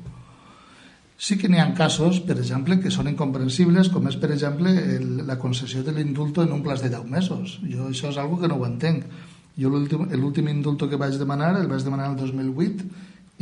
Sí 1.20 1.38
que 1.38 1.50
n'hi 1.50 1.60
ha 1.60 1.68
casos, 1.76 2.22
per 2.24 2.38
exemple, 2.38 2.80
que 2.80 2.92
són 2.92 3.10
incomprensibles, 3.12 3.90
com 3.94 4.08
és, 4.08 4.18
per 4.20 4.32
exemple, 4.36 4.72
el, 4.72 5.26
la 5.28 5.40
concessió 5.40 5.84
de 5.84 5.96
l'indulto 5.96 6.44
en 6.46 6.54
un 6.56 6.64
plaç 6.64 6.84
de 6.86 6.92
10 6.94 7.10
mesos. 7.12 7.58
Jo 7.64 7.90
això 7.90 8.12
és 8.14 8.20
algo 8.22 8.40
que 8.40 8.48
no 8.52 8.60
ho 8.60 8.68
entenc. 8.68 9.08
Jo 9.60 9.72
l'últim 9.72 10.48
indulto 10.48 10.88
que 10.88 11.00
vaig 11.00 11.18
demanar 11.20 11.56
el 11.60 11.68
vaig 11.68 11.84
demanar 11.84 12.12
el 12.14 12.20
2008 12.20 12.86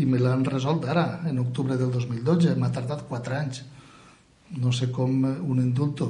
i 0.01 0.05
me 0.09 0.17
l'han 0.21 0.45
resolt 0.45 0.87
ara, 0.89 1.21
en 1.29 1.37
octubre 1.43 1.77
del 1.77 1.91
2012. 1.93 2.55
M'ha 2.57 2.71
tardat 2.73 3.05
4 3.09 3.37
anys. 3.37 3.61
No 4.57 4.71
sé 4.71 4.89
com 4.93 5.19
un 5.27 5.61
indulto. 5.61 6.09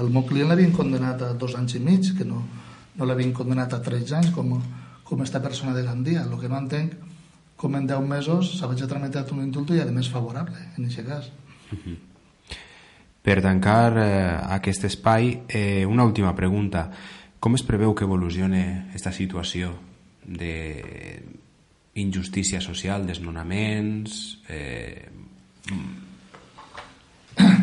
El 0.00 0.10
meu 0.12 0.24
client 0.26 0.50
l'havien 0.50 0.74
condenat 0.74 1.22
a 1.22 1.30
dos 1.38 1.54
anys 1.58 1.76
i 1.76 1.84
mig, 1.84 2.10
que 2.16 2.26
no, 2.26 2.42
no 2.96 3.06
l'havien 3.06 3.32
condenat 3.32 3.74
a 3.74 3.82
13 3.82 4.16
anys 4.16 4.34
com, 4.34 4.56
com 5.04 5.22
esta 5.22 5.42
persona 5.42 5.74
de 5.76 5.84
Gandia. 5.86 6.24
El 6.26 6.38
que 6.40 6.48
no 6.48 6.58
entenc 6.58 6.94
com 7.60 7.76
en 7.76 7.86
10 7.86 8.06
mesos 8.08 8.54
s'ha 8.58 8.88
tramitat 8.88 9.32
un 9.34 9.42
indulto 9.44 9.76
i 9.76 9.82
a 9.82 9.88
més 9.92 10.08
favorable 10.08 10.56
en 10.78 10.86
aquest 10.86 11.06
cas. 11.06 11.30
Uh 11.70 11.78
-huh. 11.78 11.98
Per 13.22 13.42
tancar 13.42 13.98
eh, 13.98 14.38
aquest 14.56 14.84
espai, 14.84 15.42
eh, 15.48 15.84
una 15.86 16.04
última 16.04 16.34
pregunta. 16.34 16.90
Com 17.38 17.54
es 17.54 17.62
preveu 17.62 17.94
que 17.94 18.04
evolucione 18.04 18.88
aquesta 18.88 19.12
situació 19.12 19.74
de 20.24 21.22
injustícia 21.94 22.60
social, 22.60 23.06
desnonaments... 23.06 24.38
Eh... 24.48 25.08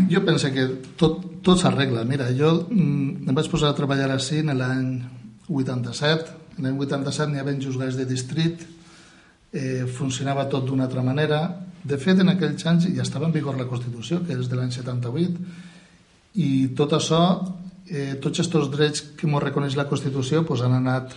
Jo 0.10 0.24
penso 0.24 0.52
que 0.54 0.66
tot, 0.96 1.42
tot 1.44 1.60
s'arregla. 1.60 2.06
Mira, 2.06 2.30
jo 2.34 2.68
mm, 2.70 3.28
em 3.28 3.36
vaig 3.36 3.50
posar 3.52 3.70
a 3.70 3.76
treballar 3.76 4.12
així 4.12 4.40
en 4.40 4.54
l'any 4.58 5.17
87. 5.50 6.34
En 6.58 6.66
l'any 6.66 6.78
87 6.80 7.32
n'hi 7.32 7.42
havia 7.42 7.60
juzgats 7.62 7.98
de 7.98 8.06
distrit, 8.06 8.66
eh, 9.54 9.86
funcionava 9.88 10.48
tot 10.50 10.66
d'una 10.66 10.86
altra 10.86 11.04
manera. 11.04 11.42
De 11.84 11.98
fet, 11.98 12.20
en 12.20 12.30
aquells 12.30 12.66
anys 12.66 12.90
ja 12.96 13.04
estava 13.04 13.28
en 13.28 13.36
vigor 13.36 13.58
la 13.58 13.68
Constitució, 13.70 14.24
que 14.26 14.34
és 14.34 14.50
de 14.50 14.56
l'any 14.56 14.72
78, 14.72 15.38
i 16.36 16.50
tot 16.76 16.94
això, 16.94 17.22
eh, 17.88 18.18
tots 18.22 18.40
aquests 18.40 18.72
drets 18.74 19.02
que 19.18 19.28
ens 19.28 19.44
reconeix 19.44 19.76
la 19.76 19.88
Constitució 19.88 20.44
pues, 20.46 20.62
han 20.62 20.74
anat, 20.74 21.16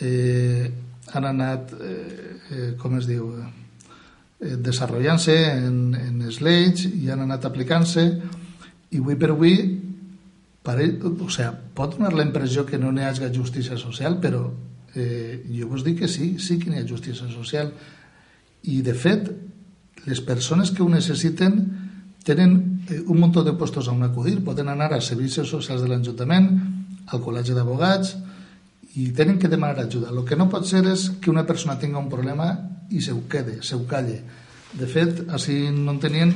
eh, 0.00 0.70
han 1.12 1.24
anat 1.24 1.72
eh, 1.72 2.40
eh, 2.50 2.72
com 2.78 2.96
es 2.98 3.06
diu, 3.06 3.30
eh, 4.40 4.56
desenvolupant-se 4.56 5.36
en, 5.54 5.94
en 5.94 6.18
les 6.26 6.40
lleis 6.40 6.84
i 6.90 7.10
han 7.10 7.22
anat 7.22 7.44
aplicant-se, 7.44 8.06
i 8.90 8.98
avui 8.98 9.16
per 9.16 9.30
avui 9.30 9.85
pare, 10.66 10.88
o 11.00 11.30
sea, 11.30 11.52
pot 11.54 11.94
donar 11.94 12.12
la 12.16 12.26
impressió 12.26 12.66
que 12.66 12.78
no 12.82 12.90
n'hi 12.92 13.06
hagi 13.06 13.30
justícia 13.34 13.78
social, 13.78 14.18
però 14.20 14.48
eh, 14.94 15.44
jo 15.46 15.68
vos 15.70 15.84
dic 15.86 16.00
que 16.02 16.08
sí, 16.10 16.36
sí 16.42 16.58
que 16.58 16.70
n'hi 16.70 16.82
ha 16.82 16.88
justícia 16.88 17.28
social. 17.30 17.70
I, 18.66 18.82
de 18.82 18.94
fet, 18.94 19.30
les 20.06 20.20
persones 20.20 20.72
que 20.74 20.82
ho 20.82 20.88
necessiten 20.90 21.60
tenen 22.26 22.82
eh, 22.90 23.02
un 23.06 23.20
munt 23.22 23.36
de 23.46 23.54
postos 23.54 23.88
on 23.92 24.02
acudir, 24.02 24.40
poden 24.44 24.68
anar 24.72 24.92
a 24.94 25.00
servicis 25.00 25.46
socials 25.46 25.84
de 25.84 25.90
l'Ajuntament, 25.92 26.50
al 27.06 27.22
col·legi 27.22 27.54
d'abogats, 27.54 28.16
i 28.96 29.10
tenen 29.12 29.38
que 29.38 29.50
demanar 29.52 29.84
ajuda. 29.84 30.10
El 30.10 30.24
que 30.24 30.38
no 30.38 30.48
pot 30.50 30.66
ser 30.66 30.82
és 30.88 31.10
que 31.20 31.30
una 31.30 31.46
persona 31.46 31.76
tinga 31.78 32.00
un 32.00 32.08
problema 32.10 32.48
i 32.90 33.02
se 33.04 33.12
ho 33.12 33.22
quede, 33.28 33.60
se 33.62 33.76
ho 33.76 33.84
calle. 33.86 34.22
De 34.76 34.88
fet, 34.88 35.26
així 35.30 35.66
no 35.70 35.94
en 35.94 36.00
tenien, 36.00 36.32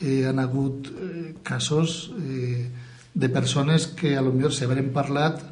eh, 0.00 0.24
han 0.30 0.38
hagut 0.38 0.88
eh, 0.92 1.34
casos 1.42 2.12
eh, 2.22 2.70
de 3.14 3.28
persones 3.28 3.86
que 3.86 4.16
a 4.16 4.22
lo 4.24 4.32
millor 4.32 4.54
s'haveren 4.54 4.92
parlat, 4.92 5.42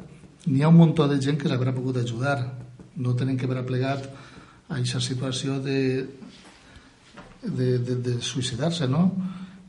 n'hi 0.47 0.63
ha 0.63 0.69
un 0.71 0.77
munt 0.79 0.95
de 0.97 1.19
gent 1.21 1.37
que 1.37 1.49
l'haurà 1.49 1.73
pogut 1.75 1.97
ajudar. 1.97 2.37
No 2.95 3.15
tenen 3.15 3.37
que 3.37 3.45
haver 3.45 3.65
plegat 3.65 4.07
a 4.67 4.77
aquesta 4.77 4.99
situació 4.99 5.59
de, 5.61 6.07
de, 7.43 7.77
de, 7.79 7.95
de 7.95 8.19
suïcidar-se, 8.21 8.87
no? 8.87 9.11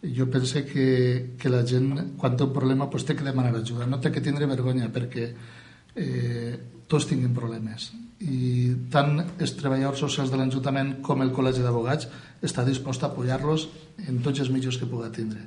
Jo 0.02 0.26
penso 0.30 0.64
que, 0.66 1.36
que 1.38 1.48
la 1.48 1.62
gent, 1.66 2.16
quan 2.18 2.36
té 2.36 2.44
un 2.44 2.52
problema, 2.52 2.90
pues, 2.90 3.04
té 3.06 3.14
que 3.14 3.24
demanar 3.24 3.54
ajuda. 3.54 3.86
No 3.86 4.00
té 4.00 4.10
que 4.10 4.24
tindre 4.24 4.50
vergonya, 4.50 4.90
perquè 4.90 5.28
eh, 5.94 6.56
tots 6.88 7.06
tinguin 7.06 7.36
problemes 7.36 7.92
i 8.22 8.74
tant 8.92 9.16
els 9.22 9.54
treballadors 9.58 10.02
socials 10.04 10.30
de 10.30 10.38
l'Ajuntament 10.38 10.94
com 11.06 11.22
el 11.24 11.32
Col·legi 11.34 11.64
d'Abogats 11.64 12.08
està 12.44 12.64
dispost 12.66 13.02
a 13.02 13.10
apoyar-los 13.10 13.66
en 14.06 14.20
tots 14.22 14.44
els 14.44 14.52
mitjans 14.54 14.78
que 14.78 14.86
pugui 14.86 15.10
tindre. 15.16 15.42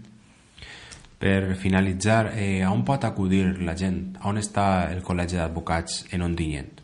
Per 1.19 1.55
finalitzar, 1.55 2.33
eh, 2.35 2.65
on 2.67 2.83
pot 2.83 3.05
acudir 3.07 3.45
la 3.63 3.75
gent? 3.77 4.17
On 4.27 4.37
està 4.37 4.91
el 4.91 5.01
Col·legi 5.03 5.39
d'Advocats 5.39 6.05
en 6.11 6.25
Ontinyent? 6.25 6.81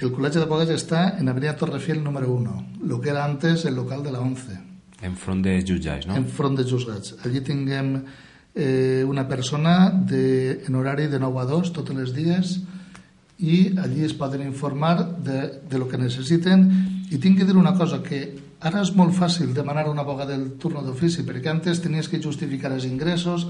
El 0.00 0.10
Col·legi 0.10 0.40
d'Advocats 0.40 0.72
està 0.72 1.02
en 1.20 1.28
Avenida 1.28 1.56
Torrefiel 1.56 2.02
número 2.02 2.32
1, 2.32 2.54
el 2.88 2.94
que 3.00 3.10
era 3.12 3.24
antes 3.24 3.66
el 3.68 3.76
local 3.76 4.02
de 4.02 4.12
la 4.12 4.20
11. 4.20 4.60
En 5.04 5.16
front 5.20 5.42
de 5.44 5.58
jutjats, 5.60 6.08
no? 6.08 6.16
En 6.16 6.24
front 6.24 6.56
de 6.56 6.64
jutjats. 6.64 7.14
Allí 7.26 7.42
tinguem 7.44 7.98
eh, 8.54 9.04
una 9.06 9.28
persona 9.28 9.90
de, 9.90 10.62
en 10.66 10.74
horari 10.74 11.08
de 11.08 11.20
9 11.20 11.40
a 11.40 11.44
2 11.50 11.72
tots 11.74 11.92
els 11.92 12.14
dies 12.14 12.56
i 13.38 13.74
allí 13.82 14.04
es 14.06 14.14
poden 14.14 14.42
informar 14.46 14.96
de, 15.18 15.60
de 15.68 15.78
lo 15.78 15.88
que 15.90 15.98
necessiten 15.98 16.68
i 17.10 17.18
tinc 17.18 17.38
que 17.38 17.44
dir 17.44 17.56
una 17.58 17.74
cosa 17.74 18.00
que 18.02 18.22
ara 18.64 18.82
és 18.82 18.92
molt 18.96 19.14
fàcil 19.16 19.52
demanar 19.56 19.86
una 19.90 20.04
boga 20.06 20.26
del 20.28 20.54
turno 20.60 20.82
d'ofici 20.82 21.24
perquè 21.26 21.52
antes 21.52 21.82
tenies 21.84 22.08
que 22.08 22.22
justificar 22.22 22.72
els 22.72 22.86
ingressos 22.88 23.46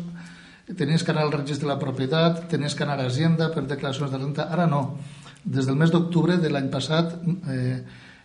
tenies 0.77 1.05
que 1.05 1.13
anar 1.13 1.27
al 1.27 1.33
registre 1.33 1.69
de 1.69 1.73
la 1.75 1.81
propietat 1.81 2.49
tenies 2.51 2.75
que 2.75 2.83
anar 2.85 2.99
a 3.01 3.07
Hacienda 3.07 3.51
per 3.53 3.67
declaracions 3.69 4.11
de 4.11 4.19
renta. 4.19 4.49
Ara 4.51 4.67
no, 4.67 4.99
des 5.45 5.69
del 5.69 5.77
mes 5.77 5.93
d'octubre 5.93 6.39
de 6.41 6.51
l'any 6.51 6.71
passat 6.73 7.15
eh, 7.49 7.79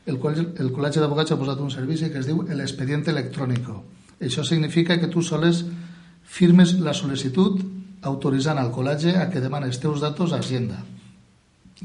el, 0.09 0.17
el 0.17 0.73
Col·legi 0.73 1.03
d'Abogats 1.03 1.35
ha 1.35 1.39
posat 1.39 1.61
un 1.61 1.71
servici 1.71 2.09
que 2.09 2.23
es 2.23 2.27
diu 2.29 2.41
l'expedient 2.47 3.05
electrònic 3.11 3.67
això 4.19 4.43
significa 4.43 4.99
que 4.99 5.07
tu 5.07 5.21
soles 5.23 5.63
firmes 6.23 6.75
la 6.83 6.93
sol·licitud 6.93 7.61
autoritzant 8.09 8.59
al 8.59 8.71
col·legi 8.75 9.15
a 9.15 9.29
que 9.31 9.41
demani 9.43 9.69
els 9.71 9.79
teus 9.79 10.03
datos 10.03 10.33
a 10.33 10.39
Hacienda. 10.43 10.79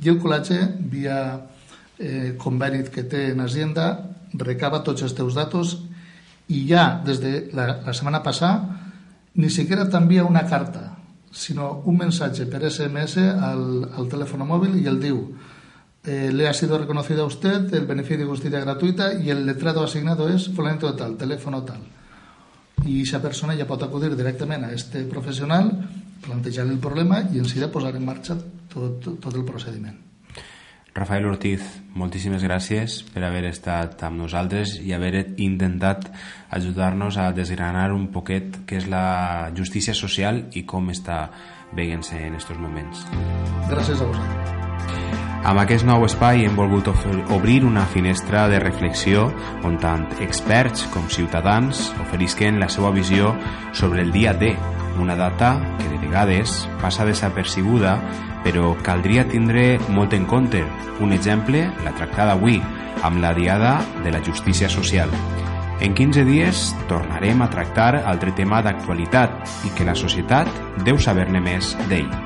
I 0.02 0.10
el 0.10 0.18
col·legi, 0.22 0.58
via 0.90 1.18
eh, 1.98 2.34
conveni 2.38 2.82
que 2.90 3.06
té 3.06 3.28
en 3.30 3.42
Hacienda, 3.44 3.86
recava 4.38 4.82
tots 4.82 5.02
els 5.02 5.14
teus 5.14 5.34
datos 5.34 5.78
i 6.48 6.66
ja 6.68 7.00
des 7.04 7.20
de 7.22 7.34
la, 7.54 7.80
la 7.86 7.94
setmana 7.94 8.22
passada 8.22 8.80
ni 9.34 9.50
siquiera 9.50 9.88
t'envia 9.90 10.24
una 10.24 10.44
carta, 10.46 10.96
sinó 11.32 11.82
un 11.90 11.96
mensatge 11.98 12.46
per 12.46 12.62
SMS 12.70 13.18
al, 13.18 13.64
al 13.90 14.06
telèfon 14.10 14.46
mòbil 14.46 14.76
i 14.78 14.86
el 14.86 15.00
diu 15.02 15.18
eh, 16.04 16.30
le 16.32 16.46
ha 16.46 16.54
sido 16.54 16.78
reconocido 16.78 17.24
a 17.24 17.26
usted 17.26 17.72
el 17.74 17.86
beneficio 17.86 18.18
de 18.18 18.30
justicia 18.30 18.60
gratuita 18.60 19.14
y 19.14 19.30
el 19.30 19.44
letrado 19.46 19.82
asignado 19.82 20.28
es 20.28 20.48
fulanito 20.48 20.92
de 20.92 20.98
tal, 20.98 21.16
teléfono 21.16 21.64
tal. 21.64 21.82
I 22.84 23.00
aquesta 23.00 23.22
persona 23.22 23.56
ja 23.56 23.66
pot 23.66 23.82
acudir 23.82 24.12
directament 24.14 24.66
a 24.68 24.72
este 24.76 25.06
professional, 25.08 25.70
plantejar 26.22 26.68
el 26.68 26.78
problema 26.78 27.24
i 27.32 27.40
en 27.40 27.48
seguida 27.48 27.72
posar 27.72 27.96
en 27.96 28.04
marxa 28.04 28.36
tot, 28.68 29.00
tot 29.00 29.34
el 29.34 29.44
procediment. 29.48 30.03
Rafael 30.94 31.26
Ortiz, 31.26 31.64
moltíssimes 31.98 32.44
gràcies 32.46 33.00
per 33.10 33.24
haver 33.26 33.48
estat 33.48 33.98
amb 34.06 34.20
nosaltres 34.22 34.76
i 34.78 34.92
haver 34.94 35.34
intentat 35.42 36.06
ajudar-nos 36.54 37.18
a 37.18 37.32
desgranar 37.34 37.88
un 37.90 38.06
poquet 38.14 38.60
què 38.62 38.78
és 38.78 38.86
la 38.86 39.50
justícia 39.58 39.94
social 39.98 40.44
i 40.54 40.62
com 40.62 40.92
està 40.94 41.24
veient-se 41.74 42.20
en 42.28 42.38
aquests 42.38 42.62
moments. 42.62 43.02
Gràcies 43.72 43.98
a 43.98 44.06
vosaltres. 44.06 44.54
Amb 45.44 45.60
aquest 45.60 45.84
nou 45.84 46.06
espai 46.06 46.46
hem 46.46 46.54
volgut 46.56 46.86
obrir 47.34 47.58
una 47.68 47.84
finestra 47.90 48.46
de 48.48 48.62
reflexió 48.62 49.26
on 49.66 49.76
tant 49.82 50.06
experts 50.24 50.86
com 50.94 51.10
ciutadans 51.10 51.90
oferisquen 52.06 52.62
la 52.62 52.70
seva 52.72 52.94
visió 52.94 53.34
sobre 53.74 54.06
el 54.06 54.14
dia 54.14 54.32
D, 54.32 54.54
una 55.00 55.16
data 55.16 55.56
que 55.78 55.88
de 55.88 55.98
vegades 55.98 56.64
passa 56.82 57.06
desapercibuda 57.08 57.98
però 58.44 58.74
caldria 58.84 59.24
tindre 59.26 59.78
molt 59.88 60.12
en 60.12 60.26
compte. 60.28 60.60
Un 61.00 61.16
exemple, 61.16 61.64
la 61.82 61.94
tractada 61.96 62.36
avui, 62.36 62.60
amb 63.02 63.22
la 63.24 63.32
Diada 63.34 63.78
de 64.04 64.12
la 64.12 64.22
Justícia 64.22 64.68
Social. 64.68 65.10
En 65.80 65.96
15 65.96 66.24
dies 66.28 66.68
tornarem 66.88 67.42
a 67.42 67.50
tractar 67.50 68.04
altre 68.04 68.32
tema 68.36 68.62
d'actualitat 68.62 69.66
i 69.66 69.74
que 69.74 69.88
la 69.88 69.96
societat 69.98 70.48
deu 70.86 71.00
saber-ne 71.00 71.42
més 71.42 71.74
d'ell. 71.88 72.23